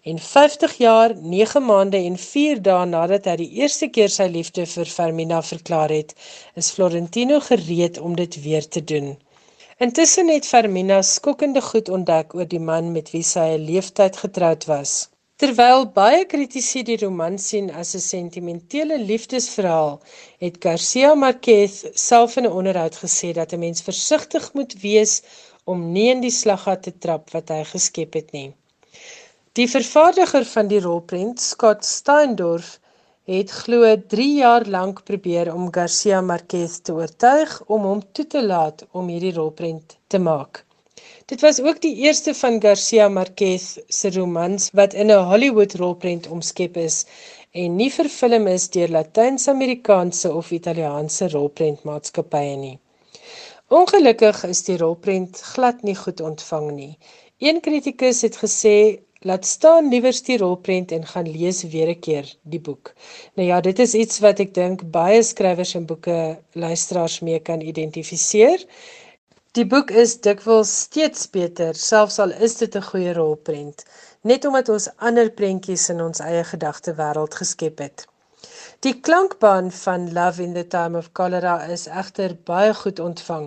En 0.10 0.17
50 0.19 0.74
jaar, 0.78 1.13
9 1.21 1.62
maande 1.65 1.98
en 1.98 2.17
4 2.17 2.63
dae 2.65 2.88
nadat 2.89 3.30
hy 3.30 3.36
die 3.43 3.50
eerste 3.62 3.91
keer 3.93 4.10
sy 4.10 4.26
liefde 4.38 4.65
vir 4.74 4.89
Fermina 4.95 5.43
verklaar 5.52 5.93
het, 5.93 6.17
is 6.58 6.71
Florentino 6.74 7.38
gereed 7.52 8.02
om 8.02 8.17
dit 8.17 8.41
weer 8.48 8.65
te 8.67 8.82
doen. 8.93 9.13
Intussen 9.78 10.34
het 10.34 10.50
Fermina 10.50 11.04
skokkende 11.06 11.62
goed 11.62 11.93
ontdek 12.00 12.34
oor 12.34 12.50
die 12.50 12.65
man 12.71 12.89
met 12.98 13.13
wie 13.13 13.28
sy 13.36 13.52
'n 13.54 13.69
leeftyd 13.69 14.17
getroud 14.17 14.65
was. 14.65 14.98
Terwyl 15.41 15.82
baie 15.95 16.21
kritici 16.32 16.82
die 16.88 16.95
roman 17.00 17.34
sien 17.45 17.65
as 17.82 17.89
'n 17.98 18.04
sentimentele 18.04 18.98
liefdesverhaal, 19.10 19.98
het 20.43 20.60
Garcia 20.65 21.10
Marquez 21.24 21.74
self 22.04 22.38
in 22.39 22.45
'n 22.48 22.56
onderhoud 22.60 22.95
gesê 23.04 23.34
dat 23.39 23.52
'n 23.52 23.60
mens 23.65 23.82
versigtig 23.89 24.45
moet 24.54 24.74
wees 24.86 25.13
om 25.65 25.91
nie 25.91 26.08
in 26.13 26.21
die 26.21 26.36
slaggat 26.41 26.84
te 26.84 26.93
trap 27.04 27.36
wat 27.36 27.50
hy 27.50 27.63
geskep 27.74 28.13
het 28.13 28.32
nie. 28.32 28.50
Die 29.60 29.67
vervaardiger 29.76 30.45
van 30.56 30.67
die 30.67 30.82
rolprent, 30.88 31.39
Scott 31.41 31.86
Steindorf, 31.86 32.80
het 33.26 33.52
glo 33.52 33.95
3 34.08 34.34
jaar 34.43 34.65
lank 34.65 35.04
probeer 35.04 35.54
om 35.54 35.71
Garcia 35.71 36.21
Marquez 36.21 36.80
te 36.80 36.93
oortuig 36.93 37.62
om 37.65 37.82
hom 37.82 38.02
toe 38.13 38.28
te 38.28 38.43
laat 38.43 38.86
om 38.91 39.08
hierdie 39.08 39.34
rolprent 39.34 39.98
te 40.08 40.19
maak. 40.19 40.64
Dit 41.26 41.42
was 41.42 41.62
ook 41.62 41.80
die 41.82 41.96
eerste 41.96 42.36
van 42.38 42.62
Garcia 42.62 43.08
Marquez 43.10 43.78
se 43.88 44.10
romans 44.12 44.70
wat 44.78 44.94
in 44.94 45.10
'n 45.12 45.24
Hollywood 45.30 45.74
rolprent 45.74 46.28
omskep 46.28 46.78
is 46.78 47.06
en 47.52 47.76
nie 47.76 47.92
vervilm 47.94 48.46
is 48.48 48.70
deur 48.70 48.90
Latyns-Amerikaanse 48.90 50.34
of 50.34 50.52
Italiaanse 50.52 51.30
rolprentmaatskappye 51.30 52.56
nie. 52.56 52.78
Ongelukkig 53.68 54.44
is 54.44 54.62
die 54.64 54.78
rolprent 54.78 55.42
glad 55.42 55.82
nie 55.82 55.96
goed 55.96 56.22
ontvang 56.22 56.72
nie. 56.72 56.98
Een 57.38 57.60
kritikus 57.60 58.22
het 58.22 58.38
gesê 58.44 59.00
laat 59.20 59.46
staan 59.46 59.90
liewers 59.90 60.22
die 60.24 60.38
rolprent 60.38 60.92
en 60.92 61.06
gaan 61.06 61.32
lees 61.38 61.64
weer 61.64 61.90
'n 61.90 62.00
keer 62.00 62.36
die 62.44 62.60
boek. 62.60 62.94
Nou 63.34 63.48
ja, 63.48 63.62
dit 63.62 63.80
is 63.80 63.94
iets 63.94 64.20
wat 64.20 64.40
ek 64.40 64.54
dink 64.54 64.92
baie 64.92 65.24
skrywers 65.24 65.74
en 65.74 65.86
boeke 65.86 66.38
luisteraars 66.52 67.20
mee 67.20 67.40
kan 67.40 67.62
identifiseer. 67.62 68.66
Die 69.56 69.63
boek 69.72 69.91
is 70.02 70.13
dikwels 70.26 70.72
steeds 70.84 71.30
beter, 71.32 71.78
selfs 71.80 72.18
al 72.20 72.34
is 72.46 72.58
dit 72.62 72.74
'n 72.76 72.88
goeie 72.88 73.13
rolprent, 73.15 73.84
net 74.30 74.46
omdat 74.50 74.70
ons 74.74 74.88
ander 75.10 75.30
prentjies 75.38 75.86
in 75.94 76.02
ons 76.06 76.20
eie 76.20 76.41
gedagtewêreld 76.50 77.38
geskep 77.41 77.80
het. 77.80 78.04
Die 78.86 78.94
klankbaan 79.08 79.72
van 79.72 80.12
Love 80.18 80.44
in 80.44 80.54
the 80.58 80.68
Time 80.68 80.98
of 80.98 81.10
Cholera 81.13 81.54
is 81.76 81.88
egter 82.02 82.36
baie 82.50 82.74
goed 82.82 83.00
ontvang. 83.00 83.46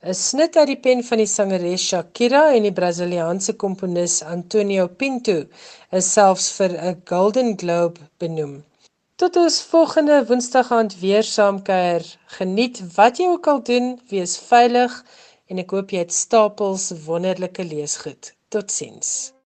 'n 0.00 0.14
Snit 0.14 0.56
uit 0.56 0.70
die 0.72 0.80
pen 0.86 1.04
van 1.04 1.18
die 1.18 1.32
sangeres 1.36 1.84
Shakira 1.88 2.42
en 2.54 2.62
die 2.62 2.76
Brasiliaanse 2.78 3.52
komponis 3.52 4.22
Antonio 4.22 4.86
Pinto 4.88 5.44
is 5.90 6.12
selfs 6.12 6.46
vir 6.56 6.78
'n 6.80 7.02
Golden 7.04 7.58
Globe 7.58 8.00
benoem. 8.18 8.64
Tot 9.16 9.36
ons 9.36 9.60
volgende 9.62 10.16
Woensdag 10.26 10.72
aand 10.72 10.96
weer 11.00 11.22
saamkuier. 11.22 12.02
Geniet 12.38 12.80
wat 12.96 13.18
jy 13.18 13.26
ook 13.34 13.46
al 13.46 13.62
doen, 13.62 14.00
wees 14.08 14.38
veilig 14.38 15.04
en 15.52 15.60
ek 15.60 15.72
hoop 15.76 15.92
jy 15.92 16.00
het 16.06 16.14
stapels 16.16 16.88
wonderlike 17.04 17.64
leesgoed. 17.68 18.32
Totsiens. 18.48 19.12